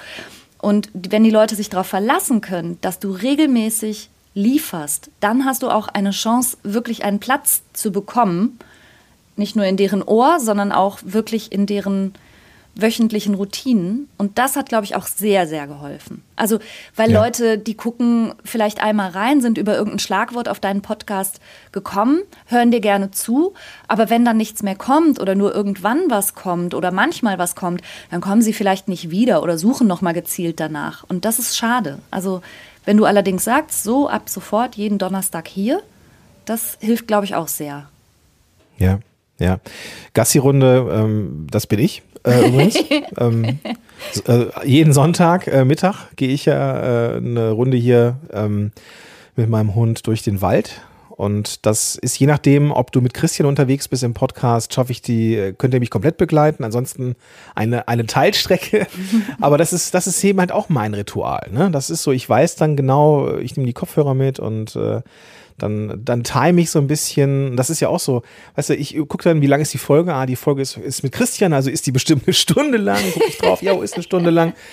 Und 0.59 0.89
wenn 0.93 1.23
die 1.23 1.29
Leute 1.29 1.55
sich 1.55 1.69
darauf 1.69 1.87
verlassen 1.87 2.41
können, 2.41 2.77
dass 2.81 2.99
du 2.99 3.11
regelmäßig 3.11 4.09
lieferst, 4.33 5.09
dann 5.19 5.45
hast 5.45 5.63
du 5.63 5.69
auch 5.69 5.87
eine 5.87 6.11
Chance, 6.11 6.57
wirklich 6.63 7.03
einen 7.03 7.19
Platz 7.19 7.63
zu 7.73 7.91
bekommen. 7.91 8.59
Nicht 9.35 9.55
nur 9.55 9.65
in 9.65 9.77
deren 9.77 10.03
Ohr, 10.03 10.39
sondern 10.39 10.71
auch 10.71 10.99
wirklich 11.03 11.51
in 11.51 11.65
deren 11.65 12.13
wöchentlichen 12.75 13.35
Routinen. 13.35 14.09
Und 14.17 14.37
das 14.37 14.55
hat, 14.55 14.69
glaube 14.69 14.85
ich, 14.85 14.95
auch 14.95 15.05
sehr, 15.05 15.47
sehr 15.47 15.67
geholfen. 15.67 16.23
Also, 16.35 16.59
weil 16.95 17.11
ja. 17.11 17.23
Leute, 17.23 17.57
die 17.57 17.75
gucken 17.75 18.33
vielleicht 18.43 18.81
einmal 18.81 19.11
rein, 19.11 19.41
sind 19.41 19.57
über 19.57 19.75
irgendein 19.75 19.99
Schlagwort 19.99 20.49
auf 20.49 20.59
deinen 20.59 20.81
Podcast 20.81 21.39
gekommen, 21.71 22.21
hören 22.47 22.71
dir 22.71 22.79
gerne 22.79 23.11
zu. 23.11 23.53
Aber 23.87 24.09
wenn 24.09 24.25
dann 24.25 24.37
nichts 24.37 24.63
mehr 24.63 24.75
kommt 24.75 25.19
oder 25.19 25.35
nur 25.35 25.53
irgendwann 25.53 26.09
was 26.09 26.33
kommt 26.33 26.73
oder 26.73 26.91
manchmal 26.91 27.37
was 27.37 27.55
kommt, 27.55 27.81
dann 28.09 28.21
kommen 28.21 28.41
sie 28.41 28.53
vielleicht 28.53 28.87
nicht 28.87 29.11
wieder 29.11 29.43
oder 29.43 29.57
suchen 29.57 29.87
nochmal 29.87 30.13
gezielt 30.13 30.59
danach. 30.59 31.03
Und 31.07 31.25
das 31.25 31.37
ist 31.37 31.55
schade. 31.55 31.99
Also, 32.09 32.41
wenn 32.85 32.97
du 32.97 33.05
allerdings 33.05 33.43
sagst, 33.43 33.83
so 33.83 34.09
ab 34.09 34.29
sofort 34.29 34.75
jeden 34.75 34.97
Donnerstag 34.97 35.47
hier, 35.47 35.81
das 36.45 36.77
hilft, 36.81 37.07
glaube 37.07 37.25
ich, 37.25 37.35
auch 37.35 37.47
sehr. 37.47 37.89
Ja, 38.77 38.99
ja. 39.39 39.59
Gassi-Runde, 40.13 40.89
ähm, 40.91 41.47
das 41.49 41.67
bin 41.67 41.79
ich 41.79 42.03
äh, 42.23 42.47
übrigens. 42.47 42.77
ähm, 43.17 43.59
äh, 44.27 44.45
jeden 44.65 44.93
Sonntag 44.93 45.47
äh, 45.47 45.65
Mittag 45.65 46.15
gehe 46.15 46.29
ich 46.29 46.45
ja 46.45 47.13
äh, 47.13 47.17
eine 47.17 47.51
Runde 47.51 47.77
hier 47.77 48.17
ähm, 48.31 48.71
mit 49.35 49.49
meinem 49.49 49.75
Hund 49.75 50.07
durch 50.07 50.21
den 50.21 50.41
Wald 50.41 50.81
und 51.15 51.67
das 51.67 51.95
ist 51.95 52.17
je 52.17 52.25
nachdem, 52.25 52.71
ob 52.71 52.91
du 52.91 52.99
mit 52.99 53.13
Christian 53.13 53.47
unterwegs 53.47 53.87
bist 53.87 54.01
im 54.01 54.15
Podcast, 54.15 54.73
schaffe 54.73 54.91
ich 54.91 55.03
die, 55.03 55.35
äh, 55.35 55.53
könnt 55.53 55.73
ihr 55.75 55.79
mich 55.79 55.91
komplett 55.91 56.17
begleiten. 56.17 56.63
Ansonsten 56.63 57.15
eine, 57.53 57.87
eine 57.87 58.07
Teilstrecke. 58.07 58.87
Aber 59.41 59.59
das 59.59 59.73
ist, 59.73 59.93
das 59.93 60.07
ist 60.07 60.23
eben 60.23 60.39
halt 60.39 60.51
auch 60.51 60.69
mein 60.69 60.95
Ritual. 60.95 61.49
Ne? 61.51 61.69
Das 61.69 61.91
ist 61.91 62.01
so, 62.01 62.11
ich 62.11 62.27
weiß 62.27 62.55
dann 62.55 62.75
genau, 62.75 63.37
ich 63.37 63.55
nehme 63.55 63.67
die 63.67 63.73
Kopfhörer 63.73 64.15
mit 64.15 64.39
und 64.39 64.75
äh, 64.75 65.01
dann, 65.57 66.01
dann 66.03 66.23
time 66.23 66.61
ich 66.61 66.71
so 66.71 66.79
ein 66.79 66.87
bisschen. 66.87 67.55
Das 67.55 67.69
ist 67.69 67.79
ja 67.79 67.89
auch 67.89 67.99
so, 67.99 68.23
weißt 68.55 68.69
du, 68.69 68.75
ich 68.75 68.97
gucke 69.07 69.23
dann, 69.23 69.41
wie 69.41 69.47
lang 69.47 69.61
ist 69.61 69.73
die 69.73 69.77
Folge? 69.77 70.13
Ah, 70.13 70.25
die 70.25 70.35
Folge 70.35 70.61
ist, 70.61 70.77
ist 70.77 71.03
mit 71.03 71.11
Christian, 71.11 71.53
also 71.53 71.69
ist 71.69 71.85
die 71.85 71.91
bestimmt 71.91 72.23
eine 72.25 72.33
Stunde 72.33 72.77
lang. 72.77 72.99
Gucke 73.13 73.27
ich 73.27 73.37
drauf, 73.37 73.61
ja, 73.61 73.73
ist 73.81 73.95
eine 73.95 74.03
Stunde 74.03 74.29
lang. 74.29 74.53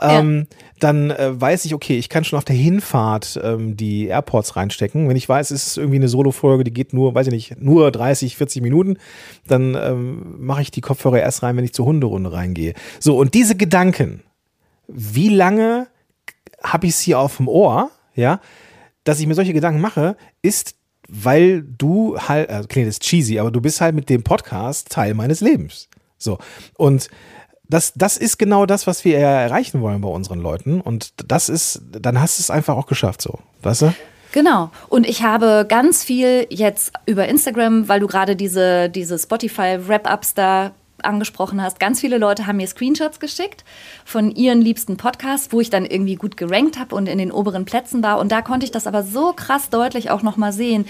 Ähm, 0.00 0.46
ja. 0.50 0.56
Dann 0.78 1.10
äh, 1.10 1.38
weiß 1.38 1.66
ich, 1.66 1.74
okay, 1.74 1.98
ich 1.98 2.08
kann 2.08 2.24
schon 2.24 2.38
auf 2.38 2.44
der 2.44 2.56
Hinfahrt 2.56 3.38
ähm, 3.42 3.76
die 3.76 4.06
AirPods 4.06 4.56
reinstecken. 4.56 5.08
Wenn 5.08 5.16
ich 5.16 5.28
weiß, 5.28 5.50
es 5.50 5.66
ist 5.66 5.76
irgendwie 5.76 5.96
eine 5.96 6.08
Solo-Folge, 6.08 6.64
die 6.64 6.72
geht 6.72 6.94
nur, 6.94 7.14
weiß 7.14 7.26
ich 7.26 7.32
nicht, 7.32 7.60
nur 7.60 7.90
30, 7.90 8.36
40 8.36 8.62
Minuten, 8.62 8.96
dann 9.46 9.74
ähm, 9.74 10.36
mache 10.38 10.62
ich 10.62 10.70
die 10.70 10.80
Kopfhörer 10.80 11.20
erst 11.20 11.42
rein, 11.42 11.56
wenn 11.56 11.64
ich 11.64 11.74
zur 11.74 11.84
Hunderunde 11.84 12.32
reingehe. 12.32 12.74
So, 12.98 13.18
und 13.18 13.34
diese 13.34 13.56
Gedanken, 13.56 14.22
wie 14.88 15.28
lange 15.28 15.86
habe 16.62 16.86
ich 16.86 16.96
sie 16.96 17.14
auf 17.14 17.36
dem 17.36 17.48
Ohr, 17.48 17.90
ja, 18.14 18.40
dass 19.10 19.18
ich 19.18 19.26
mir 19.26 19.34
solche 19.34 19.52
Gedanken 19.52 19.80
mache, 19.80 20.16
ist, 20.40 20.76
weil 21.08 21.62
du 21.62 22.16
halt, 22.16 22.48
also 22.48 22.68
klingt 22.68 22.86
jetzt 22.86 23.02
cheesy, 23.02 23.40
aber 23.40 23.50
du 23.50 23.60
bist 23.60 23.80
halt 23.80 23.92
mit 23.94 24.08
dem 24.08 24.22
Podcast 24.22 24.88
Teil 24.88 25.14
meines 25.14 25.40
Lebens. 25.40 25.88
So. 26.16 26.38
Und 26.76 27.08
das, 27.68 27.92
das 27.96 28.16
ist 28.16 28.38
genau 28.38 28.66
das, 28.66 28.86
was 28.86 29.04
wir 29.04 29.18
erreichen 29.18 29.80
wollen 29.80 30.00
bei 30.00 30.08
unseren 30.08 30.38
Leuten. 30.38 30.80
Und 30.80 31.12
das 31.28 31.48
ist, 31.48 31.82
dann 31.90 32.20
hast 32.20 32.38
du 32.38 32.42
es 32.42 32.50
einfach 32.50 32.76
auch 32.76 32.86
geschafft, 32.86 33.20
so. 33.20 33.40
Weißt 33.62 33.82
du? 33.82 33.94
Genau. 34.30 34.70
Und 34.88 35.08
ich 35.08 35.24
habe 35.24 35.66
ganz 35.68 36.04
viel 36.04 36.46
jetzt 36.50 36.92
über 37.06 37.26
Instagram, 37.26 37.88
weil 37.88 37.98
du 37.98 38.06
gerade 38.06 38.36
diese, 38.36 38.90
diese 38.90 39.18
Spotify-Wrap-Ups 39.18 40.34
da 40.34 40.70
angesprochen 41.04 41.62
hast, 41.62 41.80
ganz 41.80 42.00
viele 42.00 42.18
Leute 42.18 42.46
haben 42.46 42.56
mir 42.56 42.66
Screenshots 42.66 43.20
geschickt 43.20 43.64
von 44.04 44.30
ihren 44.30 44.60
liebsten 44.60 44.96
Podcasts, 44.96 45.52
wo 45.52 45.60
ich 45.60 45.70
dann 45.70 45.86
irgendwie 45.86 46.14
gut 46.14 46.36
gerankt 46.36 46.78
habe 46.78 46.94
und 46.94 47.08
in 47.08 47.18
den 47.18 47.32
oberen 47.32 47.64
Plätzen 47.64 48.02
war. 48.02 48.18
Und 48.18 48.32
da 48.32 48.42
konnte 48.42 48.64
ich 48.64 48.72
das 48.72 48.86
aber 48.86 49.02
so 49.02 49.32
krass 49.32 49.70
deutlich 49.70 50.10
auch 50.10 50.22
nochmal 50.22 50.52
sehen, 50.52 50.86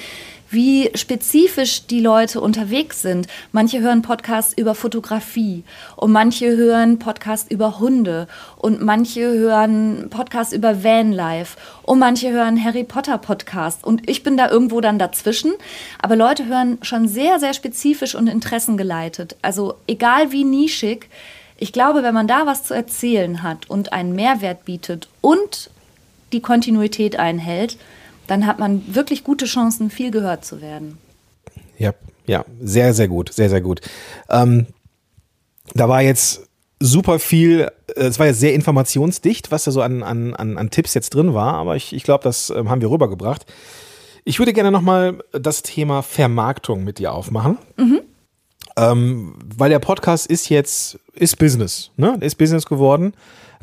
wie 0.50 0.90
spezifisch 0.94 1.86
die 1.86 2.00
Leute 2.00 2.40
unterwegs 2.40 3.02
sind. 3.02 3.28
Manche 3.52 3.80
hören 3.80 4.02
Podcasts 4.02 4.52
über 4.52 4.74
Fotografie 4.74 5.64
und 5.96 6.10
manche 6.10 6.56
hören 6.56 6.98
Podcasts 6.98 7.50
über 7.50 7.78
Hunde 7.78 8.26
und 8.56 8.82
manche 8.82 9.20
hören 9.20 10.08
Podcasts 10.10 10.52
über 10.52 10.82
Vanlife 10.82 11.56
und 11.82 12.00
manche 12.00 12.30
hören 12.30 12.62
Harry 12.62 12.84
Potter 12.84 13.18
Podcasts 13.18 13.84
und 13.84 14.10
ich 14.10 14.22
bin 14.22 14.36
da 14.36 14.50
irgendwo 14.50 14.80
dann 14.80 14.98
dazwischen. 14.98 15.52
Aber 16.02 16.16
Leute 16.16 16.46
hören 16.46 16.78
schon 16.82 17.06
sehr, 17.06 17.38
sehr 17.38 17.54
spezifisch 17.54 18.14
und 18.14 18.26
interessengeleitet. 18.26 19.36
Also 19.42 19.74
egal 19.86 20.32
wie 20.32 20.44
nischig, 20.44 21.08
ich 21.58 21.72
glaube, 21.72 22.02
wenn 22.02 22.14
man 22.14 22.26
da 22.26 22.46
was 22.46 22.64
zu 22.64 22.74
erzählen 22.74 23.42
hat 23.42 23.68
und 23.68 23.92
einen 23.92 24.14
Mehrwert 24.14 24.64
bietet 24.64 25.08
und 25.20 25.70
die 26.32 26.40
Kontinuität 26.40 27.18
einhält, 27.18 27.76
dann 28.30 28.46
hat 28.46 28.60
man 28.60 28.82
wirklich 28.94 29.24
gute 29.24 29.44
Chancen, 29.44 29.90
viel 29.90 30.12
gehört 30.12 30.44
zu 30.44 30.60
werden. 30.60 30.98
Ja, 31.78 31.94
ja, 32.26 32.44
sehr, 32.60 32.94
sehr 32.94 33.08
gut, 33.08 33.32
sehr, 33.32 33.50
sehr 33.50 33.60
gut. 33.60 33.80
Ähm, 34.28 34.66
da 35.74 35.88
war 35.88 36.00
jetzt 36.00 36.48
super 36.78 37.18
viel, 37.18 37.70
äh, 37.88 38.04
es 38.04 38.20
war 38.20 38.26
ja 38.26 38.32
sehr 38.32 38.54
informationsdicht, 38.54 39.50
was 39.50 39.64
da 39.64 39.72
so 39.72 39.82
an, 39.82 40.04
an, 40.04 40.34
an, 40.34 40.58
an 40.58 40.70
Tipps 40.70 40.94
jetzt 40.94 41.10
drin 41.10 41.34
war, 41.34 41.54
aber 41.54 41.74
ich, 41.74 41.92
ich 41.92 42.04
glaube, 42.04 42.22
das 42.22 42.50
ähm, 42.50 42.70
haben 42.70 42.80
wir 42.80 42.90
rübergebracht. 42.90 43.46
Ich 44.24 44.38
würde 44.38 44.52
gerne 44.52 44.70
nochmal 44.70 45.18
das 45.32 45.62
Thema 45.62 46.02
Vermarktung 46.02 46.84
mit 46.84 46.98
dir 46.98 47.12
aufmachen. 47.12 47.58
Mhm. 47.76 48.00
Ähm, 48.76 49.34
weil 49.56 49.70
der 49.70 49.80
Podcast 49.80 50.26
ist 50.26 50.48
jetzt, 50.50 51.00
ist 51.14 51.36
Business, 51.38 51.90
ne? 51.96 52.16
Ist 52.20 52.36
Business 52.36 52.66
geworden, 52.66 53.14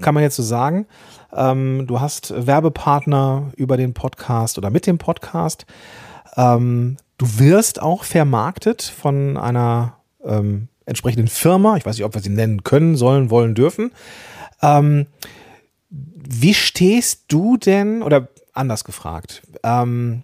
kann 0.01 0.13
man 0.13 0.23
jetzt 0.23 0.35
so 0.35 0.43
sagen. 0.43 0.87
Ähm, 1.33 1.85
du 1.87 1.99
hast 1.99 2.33
Werbepartner 2.47 3.51
über 3.55 3.77
den 3.77 3.93
Podcast 3.93 4.57
oder 4.57 4.69
mit 4.69 4.87
dem 4.87 4.97
Podcast. 4.97 5.65
Ähm, 6.35 6.97
du 7.17 7.39
wirst 7.39 7.81
auch 7.81 8.03
vermarktet 8.03 8.81
von 8.83 9.37
einer 9.37 9.97
ähm, 10.23 10.67
entsprechenden 10.85 11.27
Firma. 11.27 11.77
Ich 11.77 11.85
weiß 11.85 11.97
nicht, 11.97 12.05
ob 12.05 12.13
wir 12.13 12.21
sie 12.21 12.29
nennen 12.29 12.63
können, 12.63 12.95
sollen, 12.95 13.29
wollen, 13.29 13.55
dürfen. 13.55 13.91
Ähm, 14.61 15.07
wie 15.89 16.53
stehst 16.53 17.25
du 17.27 17.57
denn, 17.57 18.01
oder 18.01 18.29
anders 18.53 18.83
gefragt, 18.83 19.43
ähm, 19.63 20.23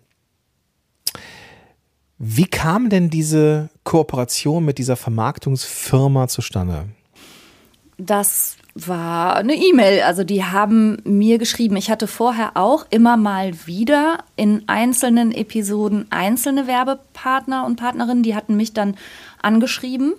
wie 2.18 2.46
kam 2.46 2.90
denn 2.90 3.10
diese 3.10 3.70
Kooperation 3.84 4.64
mit 4.64 4.78
dieser 4.78 4.96
Vermarktungsfirma 4.96 6.28
zustande? 6.28 6.86
Das 7.98 8.56
war 8.76 9.36
eine 9.36 9.56
E-Mail. 9.56 10.02
Also 10.02 10.24
die 10.24 10.44
haben 10.44 10.98
mir 11.04 11.38
geschrieben. 11.38 11.76
Ich 11.76 11.92
hatte 11.92 12.08
vorher 12.08 12.52
auch 12.56 12.86
immer 12.90 13.18
mal 13.18 13.52
wieder 13.66 14.20
in 14.36 14.64
einzelnen 14.68 15.32
Episoden 15.32 16.08
einzelne 16.10 16.68
Werbepartner 16.68 17.66
und 17.66 17.76
Partnerinnen, 17.76 18.24
die 18.24 18.36
hatten 18.36 18.56
mich 18.56 18.74
dann 18.74 18.96
angeschrieben. 19.42 20.14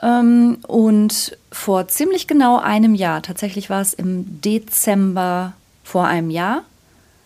Ähm, 0.00 0.58
und 0.66 1.36
vor 1.50 1.88
ziemlich 1.88 2.26
genau 2.26 2.58
einem 2.58 2.94
Jahr, 2.94 3.22
tatsächlich 3.22 3.70
war 3.70 3.80
es 3.80 3.94
im 3.94 4.40
Dezember 4.40 5.54
vor 5.82 6.06
einem 6.06 6.30
Jahr, 6.30 6.62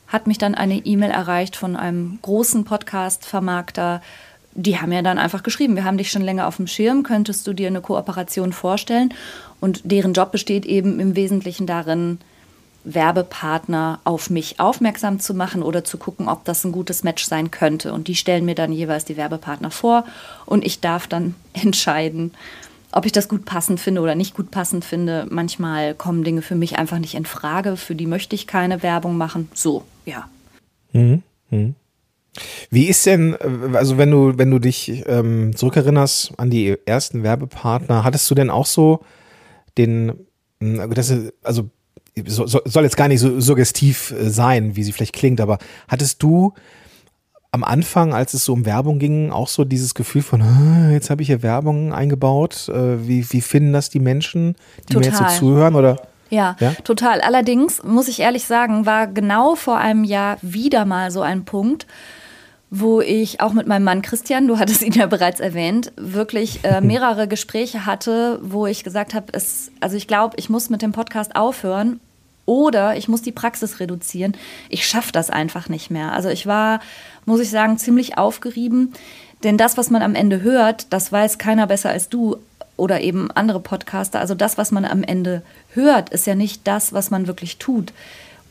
hat 0.08 0.26
mich 0.26 0.38
dann 0.38 0.54
eine 0.54 0.76
E-Mail 0.76 1.10
erreicht 1.10 1.56
von 1.56 1.76
einem 1.76 2.18
großen 2.22 2.64
Podcast-Vermarkter, 2.64 4.02
die 4.54 4.78
haben 4.78 4.92
ja 4.92 5.00
dann 5.00 5.18
einfach 5.18 5.42
geschrieben, 5.42 5.76
wir 5.76 5.84
haben 5.84 5.96
dich 5.96 6.10
schon 6.10 6.22
länger 6.22 6.46
auf 6.46 6.56
dem 6.56 6.66
Schirm, 6.66 7.02
könntest 7.02 7.46
du 7.46 7.54
dir 7.54 7.68
eine 7.68 7.80
Kooperation 7.80 8.52
vorstellen? 8.52 9.14
Und 9.62 9.82
deren 9.84 10.12
Job 10.12 10.32
besteht 10.32 10.66
eben 10.66 10.98
im 10.98 11.14
Wesentlichen 11.14 11.68
darin, 11.68 12.18
Werbepartner 12.82 14.00
auf 14.02 14.28
mich 14.28 14.58
aufmerksam 14.58 15.20
zu 15.20 15.34
machen 15.34 15.62
oder 15.62 15.84
zu 15.84 15.98
gucken, 15.98 16.28
ob 16.28 16.44
das 16.44 16.64
ein 16.64 16.72
gutes 16.72 17.04
Match 17.04 17.24
sein 17.24 17.52
könnte. 17.52 17.92
Und 17.92 18.08
die 18.08 18.16
stellen 18.16 18.44
mir 18.44 18.56
dann 18.56 18.72
jeweils 18.72 19.04
die 19.04 19.16
Werbepartner 19.16 19.70
vor 19.70 20.04
und 20.46 20.66
ich 20.66 20.80
darf 20.80 21.06
dann 21.06 21.36
entscheiden, 21.52 22.32
ob 22.90 23.06
ich 23.06 23.12
das 23.12 23.28
gut 23.28 23.44
passend 23.44 23.78
finde 23.78 24.00
oder 24.00 24.16
nicht 24.16 24.34
gut 24.34 24.50
passend 24.50 24.84
finde. 24.84 25.28
Manchmal 25.30 25.94
kommen 25.94 26.24
Dinge 26.24 26.42
für 26.42 26.56
mich 26.56 26.76
einfach 26.76 26.98
nicht 26.98 27.14
in 27.14 27.24
Frage, 27.24 27.76
für 27.76 27.94
die 27.94 28.06
möchte 28.06 28.34
ich 28.34 28.48
keine 28.48 28.82
Werbung 28.82 29.16
machen. 29.16 29.48
So, 29.54 29.84
ja. 30.04 30.28
Mhm. 30.90 31.22
Mhm. 31.50 31.76
Wie 32.68 32.88
ist 32.88 33.06
denn, 33.06 33.34
äh, 33.34 33.76
also 33.76 33.96
wenn 33.96 34.10
du, 34.10 34.38
wenn 34.38 34.50
du 34.50 34.58
dich 34.58 35.04
ähm, 35.06 35.54
zurückerinnerst 35.54 36.32
an 36.36 36.50
die 36.50 36.76
ersten 36.84 37.22
Werbepartner, 37.22 38.02
hattest 38.02 38.28
du 38.28 38.34
denn 38.34 38.50
auch 38.50 38.66
so 38.66 39.04
den, 39.78 40.12
hm, 40.60 40.92
das 40.94 41.10
ist, 41.10 41.32
also 41.42 41.70
soll 42.26 42.84
jetzt 42.84 42.96
gar 42.96 43.08
nicht 43.08 43.20
so 43.20 43.40
suggestiv 43.40 44.10
äh, 44.10 44.28
sein, 44.28 44.76
wie 44.76 44.82
sie 44.82 44.92
vielleicht 44.92 45.14
klingt, 45.14 45.40
aber 45.40 45.58
hattest 45.88 46.22
du 46.22 46.54
am 47.52 47.64
Anfang, 47.64 48.14
als 48.14 48.32
es 48.32 48.46
so 48.46 48.54
um 48.54 48.64
Werbung 48.64 48.98
ging, 48.98 49.30
auch 49.30 49.48
so 49.48 49.64
dieses 49.64 49.94
Gefühl 49.94 50.22
von, 50.22 50.42
jetzt 50.90 51.10
habe 51.10 51.20
ich 51.20 51.28
hier 51.28 51.42
Werbung 51.42 51.92
eingebaut, 51.92 52.68
äh, 52.70 53.06
wie, 53.06 53.30
wie 53.30 53.42
finden 53.42 53.74
das 53.74 53.90
die 53.90 54.00
Menschen, 54.00 54.56
die 54.88 54.94
Total. 54.94 55.00
mir 55.00 55.18
jetzt 55.18 55.18
so 55.18 55.38
zuhören 55.38 55.74
oder? 55.74 56.00
Ja, 56.30 56.56
ja, 56.60 56.72
total. 56.82 57.20
Allerdings 57.20 57.82
muss 57.82 58.08
ich 58.08 58.20
ehrlich 58.20 58.46
sagen, 58.46 58.86
war 58.86 59.06
genau 59.06 59.54
vor 59.54 59.76
einem 59.76 60.02
Jahr 60.02 60.38
wieder 60.40 60.86
mal 60.86 61.10
so 61.10 61.20
ein 61.20 61.44
Punkt, 61.44 61.86
wo 62.74 63.02
ich 63.02 63.42
auch 63.42 63.52
mit 63.52 63.66
meinem 63.66 63.84
Mann 63.84 64.00
Christian, 64.00 64.48
du 64.48 64.58
hattest 64.58 64.80
ihn 64.80 64.94
ja 64.94 65.04
bereits 65.04 65.40
erwähnt, 65.40 65.92
wirklich 65.96 66.64
äh, 66.64 66.80
mehrere 66.80 67.28
Gespräche 67.28 67.84
hatte, 67.84 68.40
wo 68.42 68.66
ich 68.66 68.82
gesagt 68.82 69.12
habe, 69.12 69.26
also 69.34 69.96
ich 69.96 70.08
glaube, 70.08 70.36
ich 70.38 70.48
muss 70.48 70.70
mit 70.70 70.80
dem 70.80 70.92
Podcast 70.92 71.36
aufhören 71.36 72.00
oder 72.46 72.96
ich 72.96 73.08
muss 73.08 73.20
die 73.20 73.30
Praxis 73.30 73.78
reduzieren. 73.78 74.34
Ich 74.70 74.86
schaffe 74.86 75.12
das 75.12 75.28
einfach 75.28 75.68
nicht 75.68 75.90
mehr. 75.90 76.12
Also 76.12 76.30
ich 76.30 76.46
war, 76.46 76.80
muss 77.26 77.40
ich 77.40 77.50
sagen, 77.50 77.76
ziemlich 77.76 78.16
aufgerieben, 78.16 78.94
denn 79.44 79.58
das, 79.58 79.76
was 79.76 79.90
man 79.90 80.00
am 80.00 80.14
Ende 80.14 80.40
hört, 80.40 80.86
das 80.94 81.12
weiß 81.12 81.36
keiner 81.36 81.66
besser 81.66 81.90
als 81.90 82.08
du 82.08 82.38
oder 82.78 83.02
eben 83.02 83.30
andere 83.32 83.60
Podcaster. 83.60 84.18
Also 84.18 84.34
das, 84.34 84.56
was 84.56 84.70
man 84.70 84.86
am 84.86 85.02
Ende 85.02 85.42
hört, 85.74 86.08
ist 86.08 86.26
ja 86.26 86.34
nicht 86.34 86.66
das, 86.66 86.94
was 86.94 87.10
man 87.10 87.26
wirklich 87.26 87.58
tut. 87.58 87.92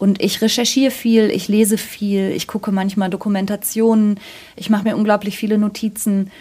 Und 0.02 0.20
ich 0.20 0.42
recherchiere 0.42 0.90
viel, 0.90 1.30
ich 1.30 1.48
lese 1.48 1.78
viel, 1.78 2.32
ich 2.32 2.48
gucke 2.48 2.72
manchmal 2.72 3.12
Dokumentationen, 3.12 4.20
ich 4.56 4.72
mache 4.72 4.84
mir 4.84 4.98
unglaublich 4.98 5.38
viele 5.38 5.60
Notizen. 5.60 6.32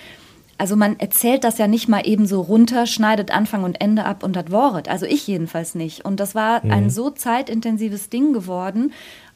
Also 0.57 0.77
man 0.77 0.99
erzählt 0.99 1.45
das 1.45 1.59
ja 1.59 1.67
nicht 1.67 1.87
mal 1.87 2.07
eben 2.07 2.25
so 2.25 2.41
runter, 2.41 2.87
schneidet 2.87 3.31
Anfang 3.31 3.63
und 3.63 3.79
Ende 3.79 4.07
ab 4.07 4.23
und 4.23 4.35
das 4.35 4.51
Wort. 4.51 4.89
Also 4.89 5.05
ich 5.05 5.27
jedenfalls 5.27 5.75
nicht. 5.75 6.07
Und 6.07 6.21
das 6.21 6.35
war 6.35 6.65
mhm. 6.65 6.71
ein 6.71 6.91
so 6.91 7.11
zeitintensives 7.11 8.09
Ding 8.09 8.33
geworden, 8.33 8.95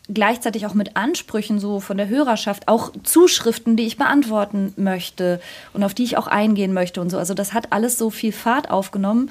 gleichzeitig 0.08 0.64
auch 0.64 0.74
mit 0.74 0.96
Ansprüchen 0.96 1.58
so 1.58 1.78
von 1.78 1.98
der 1.98 2.08
Hörerschaft, 2.08 2.66
auch 2.66 2.92
Zuschriften, 3.02 3.76
die 3.76 3.84
ich 3.84 3.98
beantworten 3.98 4.72
möchte 4.78 5.38
und 5.74 5.84
auf 5.84 5.92
die 5.92 6.04
ich 6.04 6.16
auch 6.16 6.28
eingehen 6.28 6.72
möchte 6.72 7.02
und 7.02 7.10
so. 7.10 7.18
Also 7.18 7.34
das 7.34 7.52
hat 7.52 7.74
alles 7.74 7.98
so 7.98 8.08
viel 8.08 8.32
Fahrt 8.32 8.70
aufgenommen, 8.70 9.28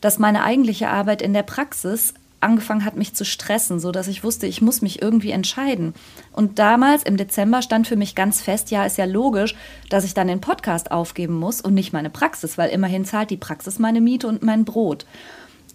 dass 0.00 0.18
meine 0.18 0.44
eigentliche 0.44 0.88
Arbeit 0.88 1.20
in 1.20 1.34
der 1.34 1.42
Praxis 1.42 2.14
angefangen 2.40 2.84
hat, 2.84 2.96
mich 2.96 3.14
zu 3.14 3.24
stressen, 3.24 3.80
so 3.80 3.92
dass 3.92 4.08
ich 4.08 4.24
wusste, 4.24 4.46
ich 4.46 4.62
muss 4.62 4.82
mich 4.82 5.02
irgendwie 5.02 5.30
entscheiden. 5.30 5.94
Und 6.32 6.58
damals 6.58 7.02
im 7.02 7.16
Dezember 7.16 7.62
stand 7.62 7.86
für 7.86 7.96
mich 7.96 8.14
ganz 8.14 8.40
fest, 8.40 8.70
ja, 8.70 8.84
ist 8.84 8.98
ja 8.98 9.04
logisch, 9.04 9.54
dass 9.88 10.04
ich 10.04 10.14
dann 10.14 10.28
den 10.28 10.40
Podcast 10.40 10.90
aufgeben 10.90 11.34
muss 11.34 11.60
und 11.60 11.74
nicht 11.74 11.92
meine 11.92 12.10
Praxis, 12.10 12.58
weil 12.58 12.70
immerhin 12.70 13.04
zahlt 13.04 13.30
die 13.30 13.36
Praxis 13.36 13.78
meine 13.78 14.00
Miete 14.00 14.26
und 14.26 14.42
mein 14.42 14.64
Brot. 14.64 15.06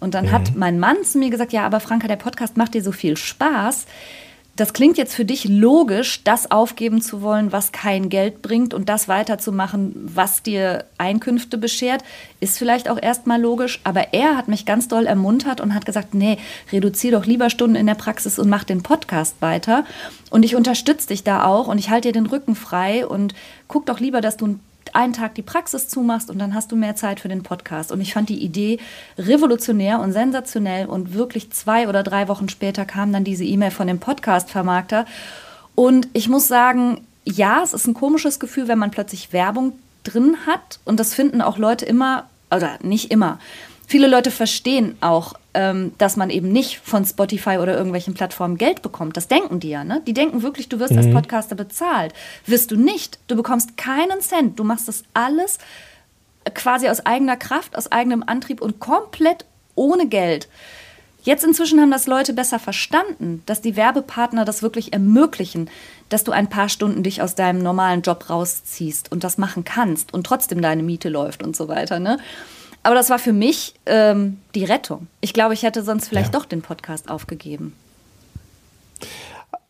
Und 0.00 0.14
dann 0.14 0.26
mhm. 0.26 0.32
hat 0.32 0.56
mein 0.56 0.78
Mann 0.78 1.04
zu 1.04 1.18
mir 1.18 1.30
gesagt, 1.30 1.52
ja, 1.52 1.64
aber 1.64 1.80
Franka, 1.80 2.08
der 2.08 2.16
Podcast 2.16 2.56
macht 2.56 2.74
dir 2.74 2.82
so 2.82 2.92
viel 2.92 3.16
Spaß 3.16 3.86
das 4.56 4.72
klingt 4.72 4.96
jetzt 4.96 5.14
für 5.14 5.26
dich 5.26 5.44
logisch, 5.44 6.24
das 6.24 6.50
aufgeben 6.50 7.02
zu 7.02 7.20
wollen, 7.20 7.52
was 7.52 7.72
kein 7.72 8.08
Geld 8.08 8.40
bringt 8.40 8.72
und 8.72 8.88
das 8.88 9.06
weiterzumachen, 9.06 9.92
was 10.14 10.42
dir 10.42 10.86
Einkünfte 10.96 11.58
beschert, 11.58 12.02
ist 12.40 12.56
vielleicht 12.56 12.88
auch 12.88 13.00
erstmal 13.00 13.40
logisch. 13.40 13.80
Aber 13.84 14.14
er 14.14 14.34
hat 14.34 14.48
mich 14.48 14.64
ganz 14.64 14.88
doll 14.88 15.04
ermuntert 15.04 15.60
und 15.60 15.74
hat 15.74 15.84
gesagt, 15.84 16.14
nee, 16.14 16.38
reduziere 16.72 17.18
doch 17.18 17.26
lieber 17.26 17.50
Stunden 17.50 17.76
in 17.76 17.86
der 17.86 17.94
Praxis 17.94 18.38
und 18.38 18.48
mach 18.48 18.64
den 18.64 18.82
Podcast 18.82 19.36
weiter. 19.40 19.84
Und 20.30 20.42
ich 20.42 20.56
unterstütze 20.56 21.08
dich 21.08 21.22
da 21.22 21.44
auch 21.44 21.68
und 21.68 21.76
ich 21.76 21.90
halte 21.90 22.08
dir 22.08 22.14
den 22.14 22.26
Rücken 22.26 22.54
frei 22.54 23.06
und 23.06 23.34
guck 23.68 23.84
doch 23.84 24.00
lieber, 24.00 24.22
dass 24.22 24.38
du 24.38 24.46
ein 24.46 24.60
einen 24.96 25.12
Tag 25.12 25.34
die 25.34 25.42
Praxis 25.42 25.88
zumachst 25.88 26.30
und 26.30 26.38
dann 26.38 26.54
hast 26.54 26.72
du 26.72 26.76
mehr 26.76 26.96
Zeit 26.96 27.20
für 27.20 27.28
den 27.28 27.42
Podcast. 27.42 27.92
Und 27.92 28.00
ich 28.00 28.14
fand 28.14 28.28
die 28.28 28.42
Idee 28.42 28.78
revolutionär 29.18 30.00
und 30.00 30.12
sensationell. 30.12 30.86
Und 30.86 31.14
wirklich 31.14 31.52
zwei 31.52 31.88
oder 31.88 32.02
drei 32.02 32.28
Wochen 32.28 32.48
später 32.48 32.84
kam 32.84 33.12
dann 33.12 33.22
diese 33.22 33.44
E-Mail 33.44 33.70
von 33.70 33.86
dem 33.86 34.00
Podcast-Vermarkter. 34.00 35.06
Und 35.74 36.08
ich 36.14 36.28
muss 36.28 36.48
sagen, 36.48 37.06
ja, 37.24 37.62
es 37.62 37.74
ist 37.74 37.86
ein 37.86 37.94
komisches 37.94 38.40
Gefühl, 38.40 38.68
wenn 38.68 38.78
man 38.78 38.90
plötzlich 38.90 39.32
Werbung 39.32 39.72
drin 40.02 40.36
hat. 40.46 40.80
Und 40.84 40.98
das 40.98 41.14
finden 41.14 41.42
auch 41.42 41.58
Leute 41.58 41.84
immer, 41.84 42.24
oder 42.50 42.78
nicht 42.82 43.10
immer. 43.10 43.38
Viele 43.86 44.08
Leute 44.08 44.30
verstehen 44.30 44.96
auch, 45.00 45.34
ähm, 45.54 45.92
dass 45.98 46.16
man 46.16 46.30
eben 46.30 46.50
nicht 46.50 46.78
von 46.78 47.04
Spotify 47.04 47.58
oder 47.58 47.74
irgendwelchen 47.76 48.14
Plattformen 48.14 48.58
Geld 48.58 48.82
bekommt. 48.82 49.16
Das 49.16 49.28
denken 49.28 49.60
die 49.60 49.70
ja, 49.70 49.84
ne? 49.84 50.02
Die 50.06 50.12
denken 50.12 50.42
wirklich, 50.42 50.68
du 50.68 50.80
wirst 50.80 50.92
mhm. 50.92 50.98
als 50.98 51.10
Podcaster 51.12 51.54
bezahlt. 51.54 52.12
Wirst 52.46 52.72
du 52.72 52.76
nicht. 52.76 53.18
Du 53.28 53.36
bekommst 53.36 53.76
keinen 53.76 54.20
Cent. 54.20 54.58
Du 54.58 54.64
machst 54.64 54.88
das 54.88 55.04
alles 55.14 55.58
quasi 56.54 56.88
aus 56.88 57.06
eigener 57.06 57.36
Kraft, 57.36 57.76
aus 57.76 57.90
eigenem 57.90 58.22
Antrieb 58.26 58.60
und 58.60 58.80
komplett 58.80 59.44
ohne 59.74 60.06
Geld. 60.06 60.48
Jetzt 61.22 61.44
inzwischen 61.44 61.80
haben 61.80 61.90
das 61.90 62.06
Leute 62.06 62.32
besser 62.32 62.60
verstanden, 62.60 63.42
dass 63.46 63.60
die 63.60 63.74
Werbepartner 63.74 64.44
das 64.44 64.62
wirklich 64.62 64.92
ermöglichen, 64.92 65.68
dass 66.08 66.22
du 66.22 66.30
ein 66.30 66.48
paar 66.48 66.68
Stunden 66.68 67.02
dich 67.02 67.20
aus 67.20 67.34
deinem 67.34 67.62
normalen 67.62 68.02
Job 68.02 68.30
rausziehst 68.30 69.10
und 69.10 69.24
das 69.24 69.36
machen 69.36 69.64
kannst 69.64 70.14
und 70.14 70.24
trotzdem 70.24 70.62
deine 70.62 70.84
Miete 70.84 71.08
läuft 71.08 71.42
und 71.42 71.56
so 71.56 71.66
weiter. 71.66 71.98
Ne? 71.98 72.18
Aber 72.86 72.94
das 72.94 73.10
war 73.10 73.18
für 73.18 73.32
mich 73.32 73.74
ähm, 73.86 74.38
die 74.54 74.64
Rettung. 74.64 75.08
Ich 75.20 75.32
glaube, 75.32 75.54
ich 75.54 75.62
hätte 75.64 75.82
sonst 75.82 76.08
vielleicht 76.08 76.32
ja. 76.32 76.38
doch 76.38 76.46
den 76.46 76.62
Podcast 76.62 77.10
aufgegeben. 77.10 77.74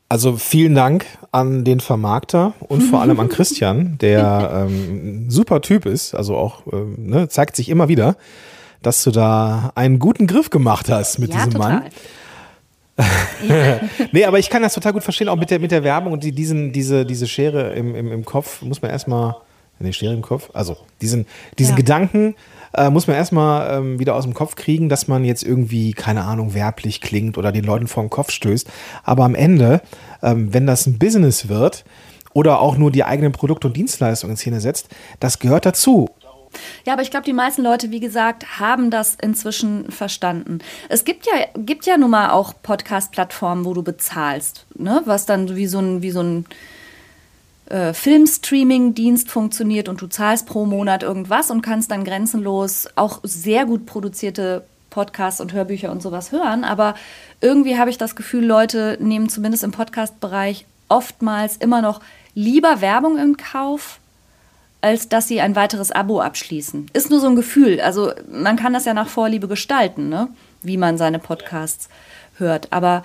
Also 0.09 0.37
vielen 0.37 0.75
Dank 0.75 1.07
an 1.33 1.65
den 1.65 1.81
Vermarkter 1.81 2.53
und 2.61 2.83
vor 2.83 3.01
allem 3.01 3.19
an 3.19 3.29
Christian, 3.31 3.99
der 3.99 4.67
ähm, 4.69 5.27
ein 5.27 5.31
super 5.31 5.63
Typ 5.63 5.87
ist, 5.87 6.15
also 6.15 6.37
auch 6.37 6.63
ähm, 6.73 6.95
ne, 7.09 7.29
zeigt 7.29 7.57
sich 7.57 7.69
immer 7.69 7.89
wieder 7.89 8.17
dass 8.87 9.03
du 9.03 9.11
da 9.11 9.73
einen 9.75 9.99
guten 9.99 10.27
Griff 10.27 10.51
gemacht 10.51 10.89
hast 10.89 11.19
mit 11.19 11.31
ja, 11.31 11.39
diesem 11.39 11.53
total. 11.53 11.73
Mann. 11.73 11.85
ja. 13.49 13.81
nee, 14.13 14.25
aber 14.25 14.39
ich 14.39 14.49
kann 14.49 14.63
das 14.63 14.75
total 14.75 14.93
gut 14.93 15.03
verstehen, 15.03 15.29
auch 15.29 15.37
mit 15.37 15.51
der, 15.51 15.59
mit 15.59 15.71
der 15.71 15.83
Werbung 15.83 16.13
und 16.13 16.23
die, 16.23 16.33
diesen, 16.33 16.73
diese, 16.73 17.05
diese 17.05 17.27
Schere 17.27 17.75
im, 17.75 17.95
im, 17.95 18.13
im 18.13 18.25
Kopf 18.25 18.63
muss 18.63 18.81
man 18.81 18.91
erstmal, 18.91 19.37
nee, 19.81 19.93
Schere 19.93 20.15
im 20.15 20.23
Kopf, 20.23 20.51
also 20.55 20.77
diesen, 21.01 21.27
diesen 21.59 21.73
ja. 21.73 21.77
Gedanken 21.77 22.37
äh, 22.77 22.91
muss 22.91 23.07
man 23.07 23.17
erstmal 23.17 23.79
ähm, 23.79 23.99
wieder 23.99 24.15
aus 24.15 24.25
dem 24.25 24.35
Kopf 24.35 24.55
kriegen, 24.55 24.89
dass 24.89 25.09
man 25.09 25.25
jetzt 25.25 25.43
irgendwie, 25.43 25.93
keine 25.93 26.25
Ahnung, 26.25 26.55
werblich 26.55 27.01
klingt 27.01 27.39
oder 27.39 27.53
den 27.53 27.65
Leuten 27.65 27.89
vor 27.89 28.03
den 28.05 28.11
Kopf 28.11 28.31
stößt. 28.31 28.69
Aber 29.03 29.25
am 29.25 29.35
Ende, 29.35 29.81
ähm, 30.23 30.53
wenn 30.53 30.67
das 30.67 30.87
ein 30.87 30.99
Business 30.99 31.49
wird 31.49 31.85
oder 32.33 32.61
auch 32.61 32.77
nur 32.77 32.91
die 32.91 33.05
eigenen 33.05 33.33
Produkte 33.33 33.67
und 33.67 33.77
Dienstleistungen 33.77 34.33
in 34.33 34.37
Szene 34.37 34.61
setzt, 34.61 34.89
das 35.21 35.39
gehört 35.39 35.67
dazu. 35.67 36.09
Ja, 36.85 36.93
aber 36.93 37.03
ich 37.03 37.11
glaube, 37.11 37.27
die 37.27 37.33
meisten 37.33 37.63
Leute, 37.63 37.91
wie 37.91 38.01
gesagt, 38.01 38.61
haben 38.61 38.91
das 38.91 39.17
inzwischen 39.21 39.91
verstanden. 39.91 40.61
Es 40.89 41.05
gibt 41.05 41.27
ja, 41.27 41.33
gibt 41.57 41.87
ja 41.87 41.97
nun 41.97 42.11
mal 42.11 42.31
auch 42.31 42.55
Podcast-Plattformen, 42.63 43.65
wo 43.65 43.75
du 43.75 43.83
bezahlst, 43.83 44.67
ne? 44.75 45.03
was 45.05 45.27
dann 45.27 45.55
wie 45.57 45.67
so 45.67 45.79
ein, 45.79 46.03
wie 46.03 46.11
so 46.11 46.23
ein 46.23 46.47
äh, 47.67 47.93
Filmstreaming-Dienst 47.93 49.31
funktioniert 49.31 49.89
und 49.89 50.01
du 50.01 50.07
zahlst 50.07 50.47
pro 50.47 50.67
Monat 50.67 51.03
irgendwas 51.03 51.51
und 51.51 51.63
kannst 51.63 51.91
dann 51.91 52.05
grenzenlos 52.05 52.89
auch 52.97 53.21
sehr 53.23 53.67
gut 53.67 53.87
produzierte 53.87 54.65
Podcasts 54.91 55.41
und 55.41 55.53
Hörbücher 55.53 55.91
und 55.91 56.03
sowas 56.03 56.33
hören. 56.33 56.65
Aber 56.65 56.95
irgendwie 57.41 57.79
habe 57.79 57.91
ich 57.91 57.99
das 57.99 58.17
Gefühl, 58.17 58.45
Leute 58.45 58.97
nehmen 59.01 59.29
zumindest 59.29 59.65
im 59.65 59.73
Podcast-Bereich 59.73 60.67
oftmals 60.89 61.57
immer 61.57 61.83
noch 61.83 62.01
lieber 62.35 62.81
Werbung 62.81 63.19
in 63.19 63.37
Kauf 63.37 64.01
als 64.87 65.09
dass 65.09 65.27
sie 65.27 65.41
ein 65.41 65.57
weiteres 65.57 65.91
Abo 65.91 66.21
abschließen. 66.21 66.91
Ist 66.93 67.11
nur 67.11 67.19
so 67.19 67.27
ein 67.27 67.35
Gefühl. 67.35 67.81
Also 67.81 68.13
man 68.31 68.57
kann 68.57 68.73
das 68.73 68.85
ja 68.85 68.95
nach 68.95 69.09
Vorliebe 69.09 69.49
gestalten, 69.49 70.09
ne? 70.09 70.29
wie 70.63 70.77
man 70.77 70.97
seine 70.97 71.19
Podcasts 71.19 71.89
hört. 72.37 72.73
Aber 72.73 73.03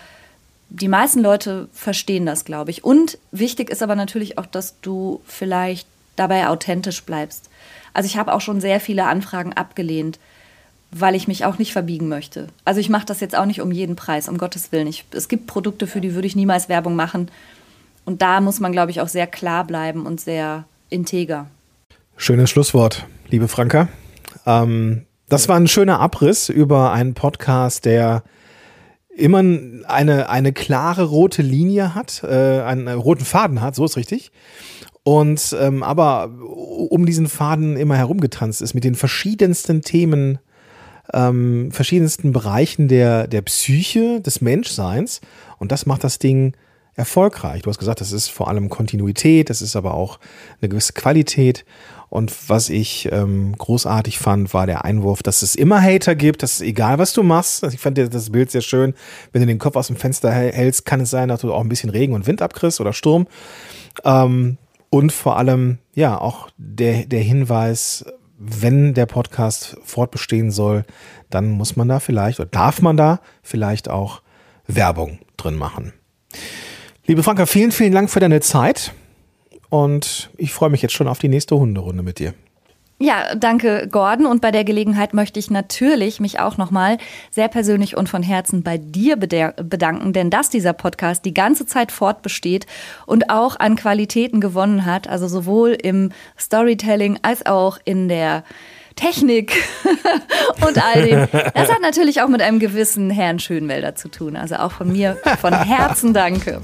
die 0.74 0.88
meisten 0.88 1.20
Leute 1.20 1.68
verstehen 1.74 2.26
das, 2.26 2.46
glaube 2.46 2.72
ich. 2.72 2.84
Und 2.84 3.18
wichtig 3.32 3.70
ist 3.70 3.84
aber 3.84 3.96
natürlich 3.96 4.38
auch, 4.38 4.46
dass 4.46 4.80
du 4.82 5.22
vielleicht 5.26 5.86
dabei 6.16 6.48
authentisch 6.48 7.04
bleibst. 7.04 7.50
Also 7.94 8.08
ich 8.08 8.16
habe 8.16 8.34
auch 8.34 8.40
schon 8.40 8.62
sehr 8.62 8.80
viele 8.80 9.06
Anfragen 9.06 9.52
abgelehnt, 9.52 10.18
weil 10.92 11.14
ich 11.16 11.28
mich 11.28 11.44
auch 11.44 11.58
nicht 11.58 11.74
verbiegen 11.74 12.08
möchte. 12.08 12.48
Also 12.64 12.80
ich 12.80 12.90
mache 12.90 13.06
das 13.06 13.20
jetzt 13.20 13.36
auch 13.36 13.46
nicht 13.46 13.60
um 13.60 13.72
jeden 13.72 13.98
Preis, 13.98 14.30
um 14.30 14.38
Gottes 14.38 14.72
Willen. 14.72 14.88
Ich, 14.88 15.04
es 15.12 15.28
gibt 15.28 15.46
Produkte, 15.46 15.88
für 15.88 16.00
die 16.00 16.16
würde 16.16 16.28
ich 16.28 16.38
niemals 16.38 16.70
Werbung 16.70 16.96
machen. 16.96 17.30
Und 18.06 18.22
da 18.22 18.40
muss 18.40 18.62
man, 18.62 18.72
glaube 18.72 18.92
ich, 18.92 19.02
auch 19.02 19.10
sehr 19.10 19.28
klar 19.28 19.66
bleiben 19.66 20.06
und 20.06 20.22
sehr 20.22 20.64
integer. 20.90 21.48
Schönes 22.16 22.50
Schlusswort, 22.50 23.08
liebe 23.30 23.50
Franka. 23.50 23.90
Ähm, 24.46 25.06
das 25.28 25.50
war 25.50 25.58
ein 25.58 25.68
schöner 25.68 26.00
Abriss 26.00 26.48
über 26.48 26.94
einen 26.94 27.14
Podcast, 27.14 27.84
der 27.84 28.24
immer 29.16 29.44
eine, 29.88 30.30
eine 30.30 30.54
klare 30.54 31.04
rote 31.04 31.42
Linie 31.42 31.96
hat, 31.96 32.24
äh, 32.24 32.62
einen 32.62 32.88
roten 32.88 33.26
Faden 33.26 33.62
hat, 33.62 33.76
so 33.76 33.86
ist 33.86 33.98
richtig. 33.98 34.32
Und 35.04 35.56
ähm, 35.60 35.82
aber 35.84 36.30
um 36.90 37.06
diesen 37.06 37.28
Faden 37.28 37.76
immer 37.76 37.98
herumgetanzt 37.98 38.62
ist 38.62 38.74
mit 38.74 38.84
den 38.84 38.96
verschiedensten 38.96 39.82
Themen, 39.82 40.38
ähm, 41.14 41.72
verschiedensten 41.72 42.32
Bereichen 42.32 42.88
der, 42.88 43.28
der 43.28 43.42
Psyche, 43.42 44.22
des 44.22 44.42
Menschseins. 44.42 45.22
Und 45.58 45.72
das 45.72 45.86
macht 45.86 46.04
das 46.04 46.20
Ding 46.20 46.54
erfolgreich. 46.94 47.64
Du 47.64 47.70
hast 47.70 47.80
gesagt, 47.80 48.02
das 48.02 48.12
ist 48.12 48.30
vor 48.30 48.48
allem 48.48 48.70
Kontinuität, 48.70 49.50
das 49.50 49.62
ist 49.62 49.76
aber 49.76 49.94
auch 49.94 50.20
eine 50.62 50.70
gewisse 50.70 50.94
Qualität. 50.94 51.66
Und 52.12 52.50
was 52.50 52.70
ich 52.70 53.08
ähm, 53.14 53.56
großartig 53.58 54.20
fand, 54.20 54.54
war 54.54 54.66
der 54.66 54.84
Einwurf, 54.84 55.24
dass 55.24 55.44
es 55.44 55.56
immer 55.56 55.82
Hater 55.82 56.14
gibt, 56.14 56.44
dass 56.44 56.60
egal 56.60 56.98
was 56.98 57.14
du 57.14 57.24
machst, 57.24 57.64
ich 57.64 57.80
fand 57.80 57.98
das 57.98 58.32
Bild 58.32 58.52
sehr 58.52 58.60
schön, 58.60 58.94
wenn 59.32 59.40
du 59.40 59.48
den 59.48 59.60
Kopf 59.60 59.78
aus 59.78 59.88
dem 59.88 59.96
Fenster 59.96 60.30
hältst, 60.30 60.86
kann 60.86 61.00
es 61.00 61.10
sein, 61.10 61.30
dass 61.30 61.40
du 61.40 61.54
auch 61.54 61.62
ein 61.62 61.70
bisschen 61.70 61.90
Regen 61.90 62.12
und 62.12 62.28
Wind 62.28 62.42
abkriegst 62.42 62.82
oder 62.82 62.92
Sturm. 62.92 63.28
Ähm, 64.04 64.58
und 64.90 65.14
vor 65.14 65.38
allem, 65.38 65.78
ja, 65.96 66.20
auch 66.20 66.50
der, 66.58 67.06
der 67.06 67.22
Hinweis, 67.22 68.04
wenn 68.38 68.94
der 68.94 69.06
Podcast 69.06 69.78
fortbestehen 69.86 70.52
soll, 70.52 70.84
dann 71.30 71.50
muss 71.50 71.78
man 71.78 71.88
da 71.88 72.02
vielleicht 72.02 72.42
oder 72.42 72.50
darf 72.50 72.82
man 72.82 72.98
da 72.98 73.22
vielleicht 73.42 73.90
auch 73.90 74.22
Werbung 74.68 75.20
drin 75.38 75.56
machen. 75.56 75.94
Liebe 77.08 77.24
Franka, 77.24 77.46
vielen, 77.46 77.72
vielen 77.72 77.94
Dank 77.94 78.10
für 78.10 78.20
deine 78.20 78.42
Zeit. 78.42 78.94
Und 79.72 80.30
ich 80.36 80.52
freue 80.52 80.70
mich 80.70 80.82
jetzt 80.82 80.94
schon 80.94 81.08
auf 81.08 81.18
die 81.18 81.30
nächste 81.30 81.56
Hunderunde 81.56 82.04
mit 82.04 82.20
dir. 82.20 82.34
Ja, 83.00 83.34
danke, 83.36 83.88
Gordon. 83.90 84.28
Und 84.28 84.42
bei 84.42 84.52
der 84.52 84.66
Gelegenheit 84.66 85.14
möchte 85.16 85.40
ich 85.40 85.50
natürlich 85.50 86.20
mich 86.20 86.40
auch 86.40 86.58
nochmal 86.58 86.98
sehr 87.32 87.48
persönlich 87.48 87.96
und 87.96 88.10
von 88.10 88.22
Herzen 88.22 88.64
bei 88.64 88.78
dir 88.78 89.16
bedanken, 89.16 90.14
denn 90.14 90.30
dass 90.30 90.50
dieser 90.50 90.74
Podcast 90.74 91.24
die 91.24 91.34
ganze 91.34 91.66
Zeit 91.66 91.92
fortbesteht 91.92 92.68
und 93.08 93.32
auch 93.32 93.60
an 93.60 93.78
Qualitäten 93.78 94.42
gewonnen 94.42 94.86
hat, 94.86 95.08
also 95.08 95.28
sowohl 95.28 95.72
im 95.72 96.12
Storytelling 96.38 97.18
als 97.22 97.46
auch 97.46 97.80
in 97.86 98.10
der 98.10 98.44
Technik 98.96 99.54
und 100.68 100.84
all 100.84 101.04
dem. 101.06 101.28
Das 101.54 101.70
hat 101.72 101.82
natürlich 101.82 102.22
auch 102.22 102.28
mit 102.28 102.42
einem 102.42 102.60
gewissen 102.60 103.10
Herrn 103.10 103.40
Schönwälder 103.40 103.96
zu 103.96 104.10
tun. 104.10 104.36
Also 104.36 104.56
auch 104.56 104.72
von 104.72 104.92
mir 104.92 105.18
von 105.40 105.54
Herzen 105.54 106.14
danke. 106.14 106.62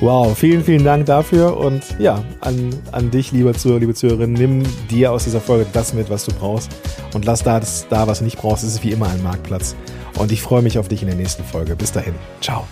Wow, 0.00 0.36
vielen, 0.36 0.64
vielen 0.64 0.84
Dank 0.84 1.06
dafür. 1.06 1.56
Und 1.56 1.82
ja, 1.98 2.24
an, 2.40 2.70
an 2.92 3.10
dich, 3.10 3.32
lieber 3.32 3.54
Zuhörer, 3.54 3.80
liebe 3.80 3.94
Zuhörerin, 3.94 4.32
nimm 4.32 4.62
dir 4.90 5.12
aus 5.12 5.24
dieser 5.24 5.40
Folge 5.40 5.66
das 5.72 5.94
mit, 5.94 6.10
was 6.10 6.24
du 6.24 6.32
brauchst. 6.32 6.70
Und 7.14 7.24
lass 7.24 7.42
da, 7.42 7.60
das, 7.60 7.86
da 7.88 8.06
was 8.06 8.18
du 8.18 8.24
nicht 8.24 8.38
brauchst. 8.38 8.64
Es 8.64 8.74
ist 8.74 8.84
wie 8.84 8.92
immer 8.92 9.08
ein 9.08 9.22
Marktplatz. 9.22 9.76
Und 10.18 10.32
ich 10.32 10.42
freue 10.42 10.62
mich 10.62 10.78
auf 10.78 10.88
dich 10.88 11.02
in 11.02 11.08
der 11.08 11.16
nächsten 11.16 11.44
Folge. 11.44 11.76
Bis 11.76 11.92
dahin. 11.92 12.14
Ciao. 12.40 12.66